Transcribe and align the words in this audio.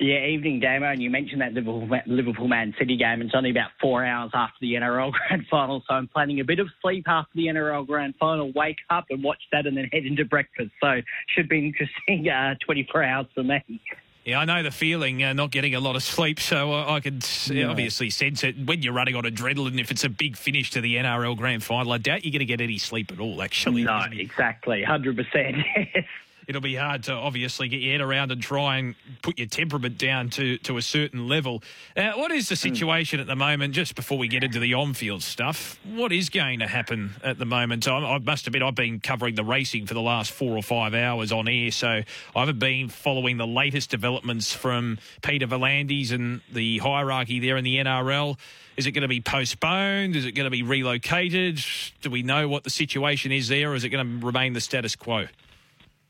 Yeah, 0.00 0.24
evening, 0.26 0.60
Damo. 0.60 0.86
And 0.86 1.02
you 1.02 1.10
mentioned 1.10 1.40
that 1.40 1.52
Liverpool, 1.54 1.88
Liverpool 2.06 2.46
Man 2.46 2.74
City 2.78 2.96
game. 2.96 3.20
It's 3.20 3.34
only 3.34 3.50
about 3.50 3.70
four 3.80 4.04
hours 4.04 4.30
after 4.32 4.56
the 4.60 4.74
NRL 4.74 5.12
Grand 5.28 5.46
Final, 5.50 5.82
so 5.88 5.94
I'm 5.94 6.08
planning 6.08 6.40
a 6.40 6.44
bit 6.44 6.60
of 6.60 6.68
sleep 6.82 7.04
after 7.08 7.32
the 7.34 7.46
NRL 7.46 7.86
Grand 7.86 8.14
Final. 8.20 8.52
Wake 8.54 8.78
up 8.90 9.06
and 9.10 9.22
watch 9.22 9.40
that, 9.52 9.66
and 9.66 9.76
then 9.76 9.88
head 9.92 10.04
into 10.04 10.24
breakfast. 10.24 10.70
So 10.80 11.00
should 11.34 11.48
be 11.48 11.58
an 11.58 11.64
interesting 11.64 12.28
uh, 12.28 12.54
24 12.64 13.02
hours 13.02 13.26
for 13.34 13.42
me. 13.42 13.80
Yeah, 14.24 14.40
I 14.40 14.44
know 14.44 14.62
the 14.62 14.70
feeling, 14.70 15.24
uh, 15.24 15.32
not 15.32 15.50
getting 15.50 15.74
a 15.74 15.80
lot 15.80 15.96
of 15.96 16.02
sleep, 16.02 16.38
so 16.38 16.74
uh, 16.74 16.92
I 16.92 17.00
can 17.00 17.20
yeah. 17.46 17.68
obviously 17.68 18.10
sense 18.10 18.44
it. 18.44 18.56
When 18.66 18.82
you're 18.82 18.92
running 18.92 19.16
on 19.16 19.24
adrenaline, 19.24 19.80
if 19.80 19.90
it's 19.90 20.04
a 20.04 20.10
big 20.10 20.36
finish 20.36 20.70
to 20.72 20.82
the 20.82 20.96
NRL 20.96 21.36
Grand 21.36 21.64
Final, 21.64 21.92
I 21.92 21.98
doubt 21.98 22.24
you're 22.24 22.32
going 22.32 22.40
to 22.40 22.44
get 22.44 22.60
any 22.60 22.76
sleep 22.76 23.10
at 23.10 23.20
all, 23.20 23.42
actually. 23.42 23.84
No, 23.84 24.04
exactly, 24.12 24.84
100%. 24.86 26.04
it'll 26.48 26.62
be 26.62 26.74
hard 26.74 27.04
to 27.04 27.12
obviously 27.12 27.68
get 27.68 27.82
your 27.82 27.92
head 27.92 28.00
around 28.00 28.32
and 28.32 28.42
try 28.42 28.78
and 28.78 28.94
put 29.20 29.38
your 29.38 29.46
temperament 29.46 29.98
down 29.98 30.30
to, 30.30 30.56
to 30.58 30.78
a 30.78 30.82
certain 30.82 31.28
level. 31.28 31.62
Uh, 31.94 32.12
what 32.12 32.32
is 32.32 32.48
the 32.48 32.54
hmm. 32.54 32.74
situation 32.74 33.20
at 33.20 33.26
the 33.26 33.36
moment, 33.36 33.74
just 33.74 33.94
before 33.94 34.16
we 34.16 34.26
get 34.26 34.42
into 34.42 34.58
the 34.58 34.72
on 34.72 34.94
field 34.94 35.22
stuff? 35.22 35.78
What 35.84 36.10
is 36.10 36.30
going 36.30 36.60
to 36.60 36.66
happen 36.66 37.10
at 37.22 37.38
the 37.38 37.44
moment? 37.44 37.86
I, 37.86 37.98
I 37.98 38.18
must 38.18 38.46
admit, 38.46 38.62
I've 38.62 38.74
been 38.74 38.98
covering 38.98 39.34
the 39.34 39.44
racing 39.44 39.86
for 39.86 39.92
the 39.92 40.00
last 40.00 40.30
four 40.30 40.56
or 40.56 40.62
five 40.62 40.94
hours 40.94 41.32
on 41.32 41.48
air, 41.48 41.70
so 41.70 41.88
I 41.88 42.04
haven't 42.34 42.58
been 42.58 42.88
following 42.88 43.36
the 43.36 43.46
latest 43.46 43.90
developments 43.90 44.52
from 44.54 44.98
Peter 45.20 45.46
V'landys 45.46 46.12
and 46.12 46.40
the 46.50 46.78
hierarchy 46.78 47.40
there 47.40 47.58
in 47.58 47.64
the 47.64 47.76
NRL. 47.76 48.38
Is 48.78 48.86
it 48.86 48.92
going 48.92 49.02
to 49.02 49.08
be 49.08 49.20
postponed? 49.20 50.16
Is 50.16 50.24
it 50.24 50.32
going 50.32 50.44
to 50.46 50.50
be 50.50 50.62
relocated? 50.62 51.60
Do 52.00 52.10
we 52.10 52.22
know 52.22 52.48
what 52.48 52.64
the 52.64 52.70
situation 52.70 53.32
is 53.32 53.48
there, 53.48 53.72
or 53.72 53.74
is 53.74 53.84
it 53.84 53.90
going 53.90 54.20
to 54.20 54.26
remain 54.26 54.54
the 54.54 54.60
status 54.62 54.96
quo? 54.96 55.26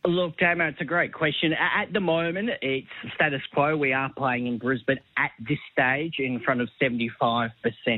Look, 0.09 0.39
Damo, 0.39 0.69
it's 0.69 0.81
a 0.81 0.87
great 0.87 1.12
question. 1.12 1.53
At 1.53 1.92
the 1.92 2.01
moment, 2.01 2.48
it's 2.62 2.87
status 3.14 3.42
quo. 3.53 3.77
We 3.77 3.92
are 3.92 4.11
playing 4.17 4.47
in 4.47 4.56
Brisbane 4.56 5.00
at 5.19 5.33
this 5.39 5.59
stage 5.70 6.15
in 6.19 6.41
front 6.41 6.62
of 6.62 6.70
75% 6.81 7.50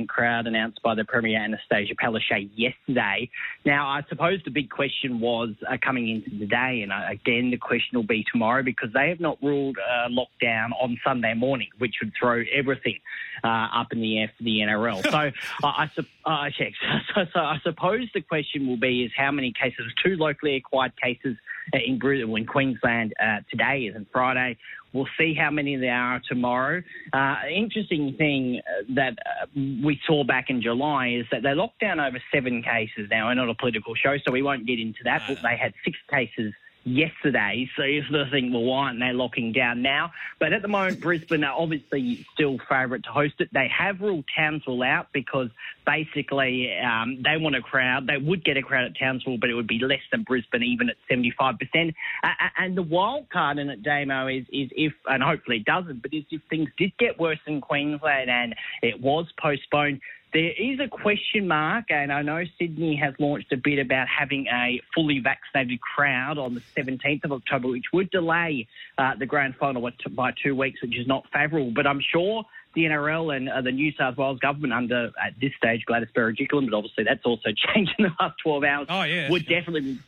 crowd 0.08 0.48
announced 0.48 0.80
by 0.82 0.96
the 0.96 1.04
Premier 1.04 1.40
Anastasia 1.40 1.94
Palaszczuk 1.94 2.50
yesterday. 2.56 3.30
Now, 3.64 3.86
I 3.86 4.02
suppose 4.08 4.40
the 4.44 4.50
big 4.50 4.70
question 4.70 5.20
was 5.20 5.50
uh, 5.70 5.76
coming 5.80 6.08
into 6.08 6.36
the 6.36 6.46
day, 6.46 6.80
and 6.82 6.90
uh, 6.90 7.02
again, 7.08 7.52
the 7.52 7.58
question 7.58 7.96
will 7.96 8.02
be 8.02 8.24
tomorrow 8.32 8.64
because 8.64 8.92
they 8.92 9.08
have 9.08 9.20
not 9.20 9.38
ruled 9.40 9.78
uh, 9.78 10.08
lockdown 10.08 10.70
on 10.82 10.98
Sunday 11.04 11.34
morning, 11.34 11.68
which 11.78 11.94
would 12.02 12.12
throw 12.18 12.42
everything 12.52 12.98
uh, 13.44 13.68
up 13.72 13.92
in 13.92 14.00
the 14.00 14.18
air 14.18 14.32
for 14.36 14.42
the 14.42 14.58
NRL. 14.58 15.00
So, 15.10 15.16
I, 15.64 15.90
I, 16.24 16.46
uh, 16.46 16.50
so, 17.14 17.24
so 17.32 17.40
I 17.40 17.58
suppose 17.62 18.08
the 18.14 18.20
question 18.20 18.66
will 18.66 18.76
be 18.76 19.04
is 19.04 19.12
how 19.16 19.30
many 19.30 19.52
cases, 19.52 19.86
two 20.04 20.16
locally 20.16 20.56
acquired 20.56 20.92
cases 21.00 21.36
in, 21.72 21.99
in 22.04 22.46
Queensland 22.46 23.12
uh, 23.22 23.38
today, 23.50 23.86
isn't 23.90 24.08
Friday. 24.12 24.56
We'll 24.92 25.08
see 25.18 25.34
how 25.34 25.50
many 25.50 25.76
there 25.76 25.94
are 25.94 26.20
tomorrow. 26.28 26.82
Uh, 27.12 27.36
interesting 27.54 28.14
thing 28.18 28.60
uh, 28.66 28.82
that 28.96 29.18
uh, 29.24 29.46
we 29.54 30.00
saw 30.06 30.24
back 30.24 30.50
in 30.50 30.60
July 30.60 31.08
is 31.08 31.26
that 31.30 31.42
they 31.42 31.54
locked 31.54 31.80
down 31.80 32.00
over 32.00 32.20
seven 32.34 32.62
cases. 32.62 33.08
Now, 33.10 33.28
we're 33.28 33.34
not 33.34 33.48
a 33.48 33.54
political 33.54 33.94
show, 33.94 34.16
so 34.18 34.32
we 34.32 34.42
won't 34.42 34.66
get 34.66 34.80
into 34.80 35.00
that, 35.04 35.22
but 35.28 35.38
they 35.42 35.56
had 35.56 35.74
six 35.84 35.96
cases 36.10 36.52
yesterday. 36.84 37.68
So 37.76 37.82
if 37.82 38.04
of 38.12 38.30
think, 38.30 38.52
well, 38.52 38.62
why 38.62 38.86
aren't 38.86 39.00
they 39.00 39.12
locking 39.12 39.52
down 39.52 39.82
now? 39.82 40.12
But 40.38 40.52
at 40.52 40.62
the 40.62 40.68
moment, 40.68 41.00
Brisbane 41.02 41.44
are 41.44 41.58
obviously 41.58 42.26
still 42.34 42.58
favourite 42.68 43.04
to 43.04 43.10
host 43.10 43.34
it. 43.38 43.48
They 43.52 43.68
have 43.76 44.00
ruled 44.00 44.24
Townsville 44.36 44.82
out 44.82 45.08
because 45.12 45.48
basically 45.86 46.72
um, 46.78 47.22
they 47.22 47.36
want 47.36 47.56
a 47.56 47.60
crowd. 47.60 48.06
They 48.06 48.16
would 48.16 48.44
get 48.44 48.56
a 48.56 48.62
crowd 48.62 48.84
at 48.84 48.98
Townsville, 48.98 49.38
but 49.38 49.50
it 49.50 49.54
would 49.54 49.68
be 49.68 49.78
less 49.78 50.00
than 50.10 50.22
Brisbane, 50.22 50.62
even 50.62 50.88
at 50.88 50.96
75%. 51.10 51.94
Uh, 52.22 52.28
and 52.58 52.76
the 52.76 52.82
wild 52.82 53.28
card 53.30 53.58
in 53.58 53.68
it, 53.68 53.82
Damo, 53.82 54.28
is, 54.28 54.44
is 54.52 54.70
if, 54.72 54.92
and 55.06 55.22
hopefully 55.22 55.58
it 55.58 55.64
doesn't, 55.64 56.02
but 56.02 56.12
is 56.14 56.24
if 56.30 56.40
things 56.48 56.68
did 56.78 56.92
get 56.98 57.18
worse 57.18 57.38
in 57.46 57.60
Queensland 57.60 58.30
and 58.30 58.54
it 58.82 59.00
was 59.00 59.26
postponed, 59.40 60.00
there 60.32 60.52
is 60.52 60.78
a 60.80 60.88
question 60.88 61.48
mark, 61.48 61.86
and 61.90 62.12
I 62.12 62.22
know 62.22 62.44
Sydney 62.58 62.96
has 62.96 63.14
launched 63.18 63.52
a 63.52 63.56
bid 63.56 63.78
about 63.78 64.06
having 64.08 64.46
a 64.46 64.80
fully 64.94 65.18
vaccinated 65.18 65.80
crowd 65.80 66.38
on 66.38 66.54
the 66.54 66.62
17th 66.76 67.24
of 67.24 67.32
October, 67.32 67.68
which 67.68 67.86
would 67.92 68.10
delay 68.10 68.68
uh, 68.98 69.14
the 69.18 69.26
grand 69.26 69.56
final 69.56 69.88
by 70.10 70.32
two 70.42 70.54
weeks, 70.54 70.82
which 70.82 70.96
is 70.96 71.06
not 71.06 71.24
favourable. 71.32 71.72
But 71.74 71.86
I'm 71.86 72.00
sure 72.00 72.44
the 72.74 72.82
NRL 72.82 73.36
and 73.36 73.48
uh, 73.48 73.60
the 73.62 73.72
New 73.72 73.92
South 73.98 74.16
Wales 74.16 74.38
government 74.38 74.72
under, 74.72 75.10
at 75.20 75.34
this 75.40 75.50
stage, 75.56 75.84
Gladys 75.86 76.08
Berejiklian, 76.14 76.70
but 76.70 76.76
obviously 76.76 77.04
that's 77.04 77.24
also 77.24 77.50
changed 77.74 77.92
in 77.98 78.04
the 78.04 78.10
last 78.20 78.36
12 78.42 78.64
hours, 78.64 78.86
oh, 78.88 79.02
yeah. 79.02 79.30
would 79.30 79.46
definitely 79.46 79.98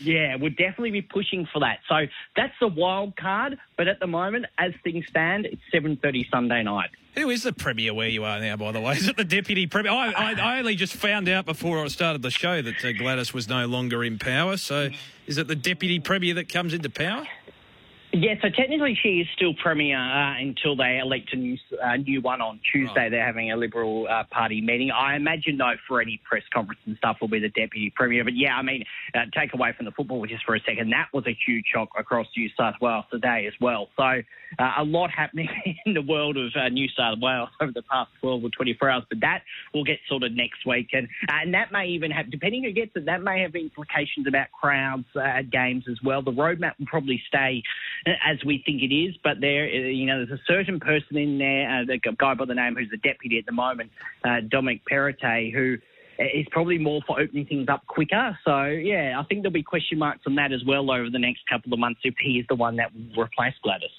yeah, 0.00 0.36
would 0.36 0.56
definitely 0.56 0.92
be 0.92 1.02
pushing 1.02 1.48
for 1.52 1.58
that. 1.60 1.80
So 1.88 2.06
that's 2.36 2.54
the 2.60 2.68
wild 2.68 3.16
card, 3.16 3.58
but 3.76 3.88
at 3.88 3.98
the 3.98 4.06
moment, 4.06 4.46
as 4.58 4.72
things 4.84 5.06
stand, 5.08 5.46
it's 5.46 5.62
7.30 5.74 6.30
Sunday 6.30 6.62
night. 6.62 6.90
Who 7.14 7.28
is 7.28 7.42
the 7.42 7.52
Premier 7.52 7.92
where 7.92 8.08
you 8.08 8.24
are 8.24 8.40
now, 8.40 8.56
by 8.56 8.72
the 8.72 8.80
way? 8.80 8.94
Is 8.94 9.06
it 9.06 9.18
the 9.18 9.24
Deputy 9.24 9.66
Premier? 9.66 9.92
I, 9.92 10.12
I, 10.12 10.32
I 10.32 10.58
only 10.60 10.76
just 10.76 10.94
found 10.94 11.28
out 11.28 11.44
before 11.44 11.84
I 11.84 11.88
started 11.88 12.22
the 12.22 12.30
show 12.30 12.62
that 12.62 12.82
uh, 12.82 12.92
Gladys 12.92 13.34
was 13.34 13.48
no 13.48 13.66
longer 13.66 14.02
in 14.02 14.18
power. 14.18 14.56
So 14.56 14.88
is 15.26 15.36
it 15.36 15.46
the 15.46 15.54
Deputy 15.54 16.00
Premier 16.00 16.32
that 16.34 16.48
comes 16.48 16.72
into 16.72 16.88
power? 16.88 17.26
Yeah, 18.14 18.34
so 18.42 18.50
technically 18.50 18.94
she 19.02 19.20
is 19.20 19.26
still 19.34 19.54
premier 19.54 19.96
uh, 19.96 20.38
until 20.38 20.76
they 20.76 20.98
elect 21.02 21.32
a 21.32 21.36
new 21.36 21.56
uh, 21.82 21.96
new 21.96 22.20
one 22.20 22.42
on 22.42 22.60
Tuesday. 22.70 23.08
They're 23.08 23.24
having 23.24 23.50
a 23.50 23.56
Liberal 23.56 24.06
uh, 24.06 24.24
Party 24.30 24.60
meeting. 24.60 24.90
I 24.90 25.16
imagine, 25.16 25.56
though, 25.56 25.76
for 25.88 26.02
any 26.02 26.20
press 26.22 26.42
conference 26.52 26.80
and 26.84 26.94
stuff, 26.98 27.16
will 27.22 27.28
be 27.28 27.38
the 27.38 27.48
deputy 27.48 27.90
premier. 27.96 28.22
But 28.22 28.36
yeah, 28.36 28.54
I 28.54 28.60
mean, 28.60 28.84
uh, 29.14 29.20
take 29.34 29.54
away 29.54 29.72
from 29.74 29.86
the 29.86 29.92
football 29.92 30.26
just 30.26 30.44
for 30.44 30.54
a 30.54 30.60
second, 30.60 30.90
that 30.90 31.08
was 31.14 31.24
a 31.26 31.34
huge 31.46 31.64
shock 31.72 31.88
across 31.98 32.26
New 32.36 32.50
South 32.54 32.74
Wales 32.82 33.06
today 33.10 33.46
as 33.46 33.54
well. 33.62 33.88
So 33.96 34.02
uh, 34.02 34.72
a 34.78 34.84
lot 34.84 35.10
happening 35.10 35.48
in 35.86 35.94
the 35.94 36.02
world 36.02 36.36
of 36.36 36.52
uh, 36.54 36.68
New 36.68 36.88
South 36.94 37.18
Wales 37.18 37.48
over 37.62 37.72
the 37.72 37.82
past 37.82 38.10
12 38.20 38.44
or 38.44 38.50
24 38.50 38.90
hours. 38.90 39.04
But 39.08 39.20
that 39.20 39.40
will 39.72 39.84
get 39.84 39.98
sorted 40.06 40.36
next 40.36 40.66
week, 40.66 40.88
and 40.92 41.08
and 41.28 41.54
that 41.54 41.72
may 41.72 41.86
even 41.86 42.10
have, 42.10 42.30
depending 42.30 42.64
who 42.64 42.72
gets 42.72 42.92
it, 42.94 43.06
that 43.06 43.22
may 43.22 43.40
have 43.40 43.54
implications 43.54 44.26
about 44.26 44.52
crowds 44.52 45.06
at 45.16 45.50
games 45.50 45.84
as 45.90 45.96
well. 46.04 46.20
The 46.20 46.30
roadmap 46.32 46.72
will 46.78 46.86
probably 46.86 47.22
stay 47.26 47.62
as 48.06 48.42
we 48.44 48.62
think 48.64 48.82
it 48.82 48.94
is. 48.94 49.14
But 49.22 49.40
there, 49.40 49.64
uh, 49.64 49.88
you 49.88 50.06
know, 50.06 50.24
there's 50.24 50.40
a 50.40 50.42
certain 50.46 50.80
person 50.80 51.16
in 51.16 51.38
there, 51.38 51.68
uh, 51.70 51.92
a 51.92 51.98
guy 51.98 52.34
by 52.34 52.44
the 52.44 52.54
name 52.54 52.76
who's 52.76 52.90
the 52.90 52.96
deputy 52.98 53.38
at 53.38 53.46
the 53.46 53.52
moment, 53.52 53.90
uh, 54.24 54.40
Dominic 54.48 54.82
Perrottet, 54.90 55.52
who 55.52 55.78
is 56.18 56.46
probably 56.50 56.78
more 56.78 57.00
for 57.06 57.20
opening 57.20 57.46
things 57.46 57.68
up 57.68 57.86
quicker. 57.86 58.38
So, 58.44 58.64
yeah, 58.64 59.18
I 59.18 59.24
think 59.24 59.42
there'll 59.42 59.52
be 59.52 59.62
question 59.62 59.98
marks 59.98 60.22
on 60.26 60.34
that 60.36 60.52
as 60.52 60.64
well 60.64 60.90
over 60.90 61.10
the 61.10 61.18
next 61.18 61.46
couple 61.48 61.72
of 61.72 61.78
months 61.78 62.00
if 62.04 62.14
he 62.20 62.38
is 62.38 62.46
the 62.48 62.54
one 62.54 62.76
that 62.76 62.92
will 62.94 63.24
replace 63.24 63.54
Gladys. 63.62 63.90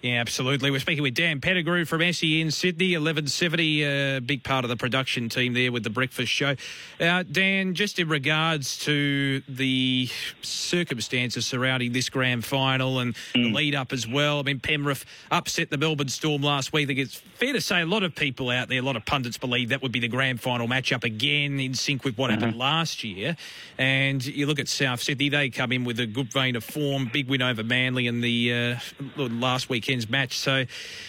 Yeah, 0.00 0.20
absolutely. 0.20 0.70
We're 0.70 0.78
speaking 0.78 1.02
with 1.02 1.14
Dan 1.14 1.40
Pettigrew 1.40 1.84
from 1.84 2.00
SEN 2.12 2.52
Sydney, 2.52 2.92
1170, 2.92 3.82
a 3.82 4.16
uh, 4.16 4.20
big 4.20 4.44
part 4.44 4.64
of 4.64 4.68
the 4.68 4.76
production 4.76 5.28
team 5.28 5.54
there 5.54 5.72
with 5.72 5.82
the 5.82 5.90
breakfast 5.90 6.30
show. 6.30 6.54
Uh, 7.00 7.24
Dan, 7.24 7.74
just 7.74 7.98
in 7.98 8.08
regards 8.08 8.78
to 8.84 9.42
the 9.48 10.08
circumstances 10.40 11.46
surrounding 11.46 11.92
this 11.92 12.08
grand 12.10 12.44
final 12.44 13.00
and 13.00 13.16
mm. 13.34 13.42
the 13.42 13.52
lead 13.52 13.74
up 13.74 13.92
as 13.92 14.06
well, 14.06 14.38
I 14.38 14.42
mean, 14.42 14.60
Penrith 14.60 15.04
upset 15.32 15.68
the 15.70 15.76
Melbourne 15.76 16.06
Storm 16.06 16.42
last 16.42 16.72
week. 16.72 16.84
I 16.84 16.94
think 16.94 17.00
it's 17.00 17.16
fair 17.16 17.52
to 17.52 17.60
say 17.60 17.80
a 17.80 17.86
lot 17.86 18.04
of 18.04 18.14
people 18.14 18.50
out 18.50 18.68
there, 18.68 18.78
a 18.78 18.82
lot 18.82 18.94
of 18.94 19.04
pundits 19.04 19.36
believe 19.36 19.70
that 19.70 19.82
would 19.82 19.90
be 19.90 20.00
the 20.00 20.06
grand 20.06 20.40
final 20.40 20.68
matchup 20.68 21.02
again 21.02 21.58
in 21.58 21.74
sync 21.74 22.04
with 22.04 22.16
what 22.16 22.30
mm-hmm. 22.30 22.40
happened 22.40 22.58
last 22.58 23.02
year. 23.02 23.36
And 23.78 24.24
you 24.24 24.46
look 24.46 24.60
at 24.60 24.68
South 24.68 25.02
Sydney, 25.02 25.28
they 25.28 25.50
come 25.50 25.72
in 25.72 25.82
with 25.82 25.98
a 25.98 26.06
good 26.06 26.32
vein 26.32 26.54
of 26.54 26.62
form, 26.62 27.10
big 27.12 27.28
win 27.28 27.42
over 27.42 27.64
Manly 27.64 28.06
in 28.06 28.20
the 28.20 28.52
uh, 28.52 28.76
last 29.16 29.68
week 29.68 29.87
weekend's 29.88 30.10
match. 30.10 30.36
So 30.38 30.64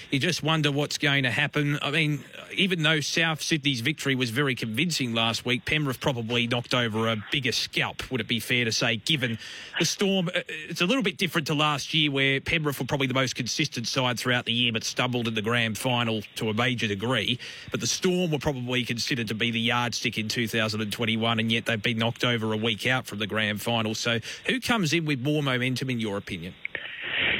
you 0.09 0.19
just 0.19 0.41
wonder 0.41 0.71
what's 0.71 0.97
going 0.97 1.23
to 1.23 1.31
happen. 1.31 1.77
I 1.81 1.91
mean, 1.91 2.23
even 2.53 2.81
though 2.81 3.01
South 3.01 3.41
Sydney's 3.41 3.81
victory 3.81 4.15
was 4.15 4.29
very 4.29 4.55
convincing 4.55 5.13
last 5.13 5.45
week, 5.45 5.65
Penrith 5.65 5.99
probably 5.99 6.47
knocked 6.47 6.73
over 6.73 7.09
a 7.09 7.17
bigger 7.29 7.51
scalp, 7.51 8.09
would 8.09 8.21
it 8.21 8.27
be 8.27 8.39
fair 8.39 8.63
to 8.63 8.71
say, 8.71 8.95
given 8.95 9.37
the 9.79 9.85
Storm? 9.85 10.29
Uh, 10.29 10.39
it's 10.69 10.79
a 10.79 10.85
little 10.85 11.03
bit 11.03 11.17
different 11.17 11.47
to 11.47 11.53
last 11.53 11.93
year 11.93 12.09
where 12.09 12.39
Penrith 12.39 12.79
were 12.79 12.85
probably 12.85 13.07
the 13.07 13.13
most 13.13 13.35
consistent 13.35 13.85
side 13.85 14.17
throughout 14.17 14.45
the 14.45 14.53
year 14.53 14.71
but 14.71 14.85
stumbled 14.85 15.27
in 15.27 15.33
the 15.33 15.41
grand 15.41 15.77
final 15.77 16.21
to 16.35 16.49
a 16.49 16.53
major 16.53 16.87
degree. 16.87 17.37
But 17.71 17.81
the 17.81 17.87
Storm 17.87 18.31
were 18.31 18.39
probably 18.39 18.85
considered 18.85 19.27
to 19.27 19.35
be 19.35 19.51
the 19.51 19.59
yardstick 19.59 20.17
in 20.17 20.29
2021 20.29 21.39
and 21.39 21.51
yet 21.51 21.65
they've 21.65 21.81
been 21.81 21.97
knocked 21.97 22.23
over 22.23 22.53
a 22.53 22.57
week 22.57 22.87
out 22.87 23.07
from 23.07 23.19
the 23.19 23.27
grand 23.27 23.61
final. 23.61 23.93
So 23.93 24.19
who 24.47 24.61
comes 24.61 24.93
in 24.93 25.03
with 25.03 25.19
more 25.19 25.43
momentum 25.43 25.89
in 25.89 25.99
your 25.99 26.15
opinion? 26.15 26.53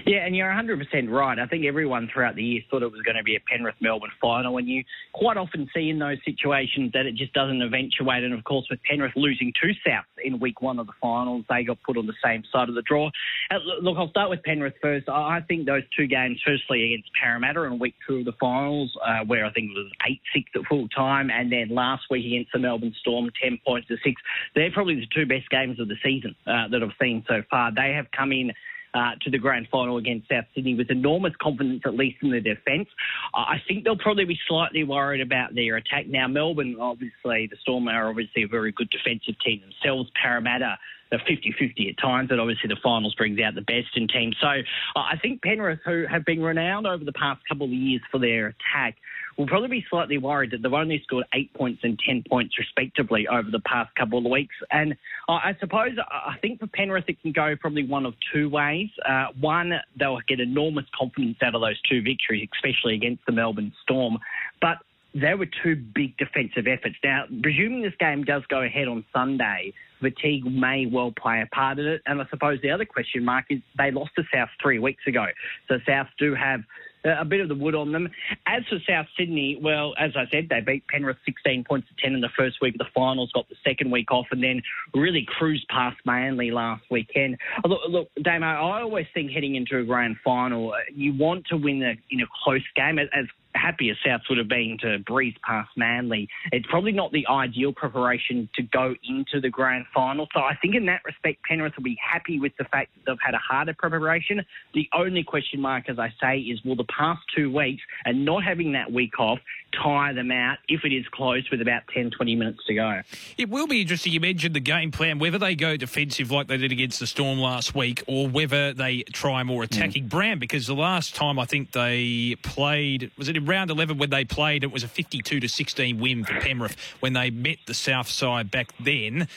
Yeah, 0.10 0.26
and 0.26 0.36
you're 0.36 0.50
100% 0.50 1.08
right. 1.08 1.38
I 1.38 1.46
think 1.46 1.66
everyone 1.66 2.10
throughout 2.12 2.34
the 2.34 2.42
year 2.42 2.62
thought 2.68 2.82
it 2.82 2.92
was 2.92 3.04
going 3.04 3.18
to 3.18 3.22
be 3.22 3.36
a 3.36 3.40
Penrith 3.42 3.76
Melbourne 3.80 4.10
final, 4.20 4.58
and 4.58 4.68
you 4.68 4.84
quite 5.14 5.38
often 5.38 5.70
see 5.72 5.92
in 5.92 6.00
those 6.00 6.18
situations 6.26 6.94
that 6.94 7.06
it 7.06 7.14
just 7.14 7.32
doesn't 7.34 7.62
eventuate. 7.62 8.24
And 8.24 8.34
of 8.34 8.44
course, 8.44 8.66
with 8.72 8.80
Penrith 8.90 9.12
losing 9.16 9.54
to 9.62 9.72
South 9.88 10.06
in 10.26 10.40
week 10.40 10.64
one 10.64 10.80
of 10.80 10.88
the 10.88 10.94
finals, 11.00 11.46
they 11.48 11.64
got 11.64 11.78
put 11.86 11.96
on 11.96 12.08
the 12.08 12.16
same 12.26 12.42
side 12.52 12.70
of 12.70 12.74
the 12.74 12.82
draw. 12.82 13.12
Uh, 13.52 13.58
look, 13.84 13.98
I'll 14.00 14.10
start 14.10 14.32
with 14.32 14.42
Penrith 14.42 14.74
first. 14.82 15.08
I 15.08 15.42
think 15.48 15.68
those 15.68 15.84
two 15.96 16.08
games, 16.08 16.42
firstly 16.44 16.92
against 16.92 17.12
Parramatta 17.22 17.62
in 17.66 17.78
week 17.78 17.94
two 18.08 18.18
of 18.18 18.26
the 18.26 18.34
finals, 18.40 18.92
uh, 19.06 19.26
where 19.28 19.46
I 19.46 19.54
think 19.54 19.70
it 19.70 19.78
was 19.78 19.92
8 20.10 20.20
6 20.34 20.52
at 20.56 20.62
full 20.68 20.90
time, 20.90 21.30
and 21.30 21.52
then 21.52 21.70
last 21.70 22.06
week 22.10 22.26
against 22.26 22.52
the 22.52 22.58
Melbourne 22.58 22.96
Storm, 23.00 23.30
10 23.44 23.60
points 23.64 23.88
to 23.90 23.98
6, 24.04 24.22
they're 24.56 24.72
probably 24.72 24.96
the 24.96 25.08
two 25.14 25.28
best 25.28 25.48
games 25.52 25.80
of 25.80 25.88
the 25.88 25.98
season 26.04 26.36
uh, 26.48 26.68
that 26.70 26.82
I've 26.82 26.98
seen 27.00 27.24
so 27.28 27.44
far. 27.48 27.72
They 27.72 27.94
have 27.94 28.08
come 28.10 28.32
in 28.32 28.54
uh, 28.94 29.12
to 29.22 29.30
the 29.30 29.38
grand 29.38 29.68
final 29.72 29.98
against 29.98 30.30
South 30.30 30.46
Sydney 30.56 30.76
with 30.76 30.90
enormous 30.90 31.34
confidence, 31.42 31.82
at 31.86 31.96
least 31.96 32.18
in 32.22 32.32
the 32.32 32.42
defence. 32.42 32.88
Uh, 33.34 33.42
I 33.42 33.62
think 33.68 33.84
they'll 33.84 33.98
probably 33.98 34.26
be 34.26 34.40
slightly 34.48 34.84
worried 34.84 35.22
about 35.22 35.56
their 35.56 35.78
attack. 35.78 36.08
Now, 36.08 36.28
Melbourne, 36.28 36.78
obviously, 36.80 37.48
the 37.48 37.58
Storm 37.62 37.88
are 37.88 38.10
obviously 38.10 38.44
a 38.44 38.48
very 38.48 38.72
good 38.72 38.90
defensive 38.90 39.36
team 39.46 39.62
themselves. 39.62 40.10
Parramatta, 40.22 40.78
they're 41.10 41.20
50-50 41.20 41.90
at 41.90 41.98
times, 42.02 42.30
but 42.30 42.40
obviously 42.40 42.68
the 42.68 42.78
finals 42.84 43.16
brings 43.16 43.40
out 43.40 43.56
the 43.56 43.62
best 43.62 43.96
in 43.96 44.08
teams. 44.08 44.36
So 44.40 44.48
uh, 44.48 45.00
I 45.00 45.18
think 45.22 45.42
Penrith, 45.42 45.80
who 45.86 46.06
have 46.10 46.26
been 46.26 46.42
renowned 46.42 46.88
over 46.88 47.04
the 47.04 47.14
past 47.14 47.42
couple 47.48 47.66
of 47.66 47.72
years 47.72 48.02
for 48.12 48.20
their 48.20 48.48
attack, 48.48 48.96
will 49.40 49.48
probably 49.48 49.70
be 49.70 49.86
slightly 49.90 50.18
worried 50.18 50.52
that 50.52 50.62
they've 50.62 50.74
only 50.74 51.02
scored 51.02 51.24
eight 51.34 51.52
points 51.54 51.80
and 51.84 51.98
ten 52.06 52.22
points 52.30 52.60
respectively 52.60 53.26
over 53.26 53.50
the 53.50 53.62
past 53.62 53.90
couple 53.96 54.20
of 54.20 54.26
weeks. 54.26 54.54
And 54.70 54.98
I 55.30 55.56
suppose 55.62 55.92
I 56.12 56.36
think 56.42 56.60
for 56.60 56.68
Penrith 56.68 57.06
it 57.08 57.22
can 57.22 57.32
go 57.32 57.56
probably 57.56 57.86
one 57.88 58.06
of 58.06 58.16
two 58.34 58.50
ways. 58.50 58.90
Uh, 59.08 59.28
one, 59.40 59.72
they'll 59.98 60.20
get 60.28 60.42
enormous 60.42 60.86
confidence 60.94 61.38
out 61.42 61.56
of 61.56 61.62
those 61.62 61.80
two 61.90 62.02
victories, 62.02 62.50
especially 62.54 62.96
against 62.96 63.26
the 63.26 63.32
Melbourne 63.32 63.72
Storm. 63.82 64.18
But 64.62 64.80
there 65.16 65.38
were 65.38 65.48
two 65.64 65.78
big 65.78 66.18
defensive 66.18 66.68
efforts. 66.68 66.96
Now, 67.02 67.24
presuming 67.42 67.82
this 67.82 67.94
game 67.98 68.26
does 68.26 68.44
go 68.50 68.62
ahead 68.62 68.90
on 68.90 69.06
Sunday, 69.14 69.74
fatigue 70.02 70.46
may 70.46 70.86
well 70.86 71.14
play 71.18 71.42
a 71.42 71.48
part 71.56 71.80
in 71.80 71.88
it. 71.88 72.02
And 72.06 72.22
I 72.22 72.26
suppose 72.30 72.60
the 72.62 72.72
other 72.72 72.86
question 72.86 73.24
mark 73.24 73.46
is 73.50 73.62
they 73.78 73.90
lost 73.90 74.12
to 74.18 74.24
South 74.34 74.50
three 74.62 74.80
weeks 74.80 75.04
ago. 75.08 75.28
So 75.70 75.78
South 75.88 76.08
do 76.18 76.36
have 76.36 76.62
Uh, 77.06 77.16
a 77.20 77.26
bit 77.26 77.40
of 77.40 77.48
the 77.48 77.56
wood 77.56 77.76
on 77.76 77.94
them. 77.94 78.10
As 78.46 78.64
for 78.70 78.78
South 78.88 79.06
Sydney, 79.18 79.58
well, 79.62 79.94
as 79.98 80.12
I 80.18 80.26
said, 80.32 80.48
they 80.50 80.60
beat 80.60 80.86
Penrith 80.88 81.18
16 81.26 81.64
points 81.64 81.88
to 81.88 81.94
10 82.04 82.14
in 82.14 82.20
the 82.20 82.30
first 82.38 82.58
week 82.62 82.76
of 82.76 82.80
the 82.80 82.92
finals, 82.94 83.32
got 83.34 83.48
the 83.48 83.56
second 83.66 83.90
week 83.90 84.12
off, 84.12 84.26
and 84.32 84.44
then 84.44 84.62
really 84.94 85.26
cruised 85.26 85.66
past 85.70 85.98
Manly 86.06 86.52
last 86.52 86.84
weekend. 86.92 87.38
Oh, 87.64 87.70
look, 87.70 87.82
look 87.90 88.10
Damo, 88.22 88.46
I 88.46 88.82
always 88.82 89.06
think 89.14 89.32
heading 89.32 89.56
into 89.56 89.78
a 89.78 89.84
grand 89.84 90.18
final, 90.24 90.74
uh, 90.74 90.78
you 90.94 91.14
want 91.18 91.46
to 91.48 91.58
win 91.58 91.82
a, 91.84 91.94
in 92.12 92.20
a 92.20 92.28
close 92.44 92.66
game, 92.76 93.00
as 93.00 93.08
happy 93.56 93.90
as 93.90 93.98
South 94.06 94.22
would 94.30 94.38
have 94.38 94.48
been 94.48 94.78
to 94.82 95.00
breeze 95.00 95.36
past 95.46 95.70
Manly. 95.76 96.28
It's 96.52 96.66
probably 96.68 96.92
not 96.92 97.12
the 97.12 97.26
ideal 97.28 97.74
preparation 97.74 98.50
to 98.56 98.62
go 98.64 98.96
into 99.08 99.42
the 99.42 99.50
grand 99.50 99.86
final. 99.94 100.28
So 100.34 100.42
I 100.42 100.56
think 100.62 100.76
in 100.76 100.86
that 100.86 101.02
respect, 101.06 101.44
Penrith 101.44 101.74
will 101.76 101.84
be 101.84 101.98
happy 102.02 102.40
with 102.40 102.54
the 102.58 102.66
fact 102.66 102.92
that 102.96 103.12
they've 103.12 103.20
had 103.24 103.34
a 103.34 103.40
harder 103.40 103.74
preparation. 103.78 104.44
The 104.74 104.88
only 104.94 105.24
question 105.24 105.60
mark, 105.62 105.90
as 105.90 106.00
I 106.00 106.14
say, 106.22 106.40
is 106.40 106.64
will 106.64 106.76
the 106.76 106.86
past 106.86 107.22
two 107.36 107.52
weeks 107.52 107.82
and 108.06 108.26
not 108.26 108.44
having 108.44 108.74
that 108.74 108.92
week 108.92 109.20
off 109.20 109.40
tire 109.82 110.14
them 110.14 110.32
out 110.32 110.58
if 110.68 110.84
it 110.84 110.94
is 110.94 111.08
close 111.10 111.50
with 111.50 111.62
about 111.62 111.84
10, 111.94 112.12
20 112.12 112.36
minutes 112.36 112.60
to 112.68 112.74
go. 112.74 113.02
It 113.38 113.50
will 113.50 113.68
be 113.68 113.82
interesting. 113.82 114.14
You 114.14 114.20
mentioned 114.20 114.56
the 114.56 114.60
game 114.60 114.92
plan, 114.92 115.20
whether 115.20 115.38
they 115.38 115.56
go 115.56 115.78
defensive 115.78 116.32
like 116.32 116.48
they 116.48 116.58
did 116.58 116.72
against 116.72 117.00
the 117.00 117.08
Storm 117.08 117.40
last 117.40 117.76
week 117.76 118.04
or 118.08 118.28
whether 118.28 118.74
they 118.74 119.04
try 119.14 119.44
more 119.44 119.64
attacking. 119.64 120.06
Mm. 120.06 120.10
Brand, 120.10 120.40
because 120.40 120.68
the 120.68 120.76
last 120.76 121.16
time 121.16 121.40
I 121.40 121.46
think 121.46 121.72
they 121.72 122.36
played, 122.44 123.12
was 123.18 123.30
it 123.30 123.38
in 123.38 123.46
round 123.46 123.72
11 123.72 123.98
when 123.98 124.10
they 124.10 124.26
played, 124.26 124.64
it 124.64 124.72
was 124.72 124.84
a 124.84 124.88
52 124.88 125.40
to 125.40 125.48
16 125.48 126.00
win 126.00 126.24
for 126.24 126.40
Penrith 126.40 126.76
when 127.00 127.14
they 127.14 127.30
met 127.30 127.58
the 127.66 127.74
South 127.74 128.10
side 128.10 128.52
back 128.52 128.74
then. 128.80 129.28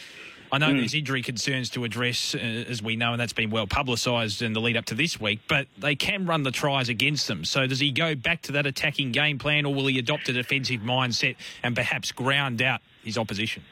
I 0.52 0.58
know 0.58 0.68
mm. 0.68 0.80
there's 0.80 0.92
injury 0.92 1.22
concerns 1.22 1.70
to 1.70 1.84
address, 1.84 2.34
uh, 2.34 2.38
as 2.38 2.82
we 2.82 2.94
know, 2.94 3.12
and 3.12 3.20
that's 3.20 3.32
been 3.32 3.48
well 3.48 3.66
publicised 3.66 4.42
in 4.42 4.52
the 4.52 4.60
lead 4.60 4.76
up 4.76 4.84
to 4.86 4.94
this 4.94 5.18
week, 5.18 5.40
but 5.48 5.66
they 5.78 5.94
can 5.94 6.26
run 6.26 6.42
the 6.42 6.50
tries 6.50 6.90
against 6.90 7.26
them. 7.26 7.46
So 7.46 7.66
does 7.66 7.80
he 7.80 7.90
go 7.90 8.14
back 8.14 8.42
to 8.42 8.52
that 8.52 8.66
attacking 8.66 9.12
game 9.12 9.38
plan, 9.38 9.64
or 9.64 9.74
will 9.74 9.86
he 9.86 9.98
adopt 9.98 10.28
a 10.28 10.34
defensive 10.34 10.82
mindset 10.82 11.36
and 11.62 11.74
perhaps 11.74 12.12
ground 12.12 12.60
out 12.60 12.82
his 13.02 13.16
opposition? 13.16 13.62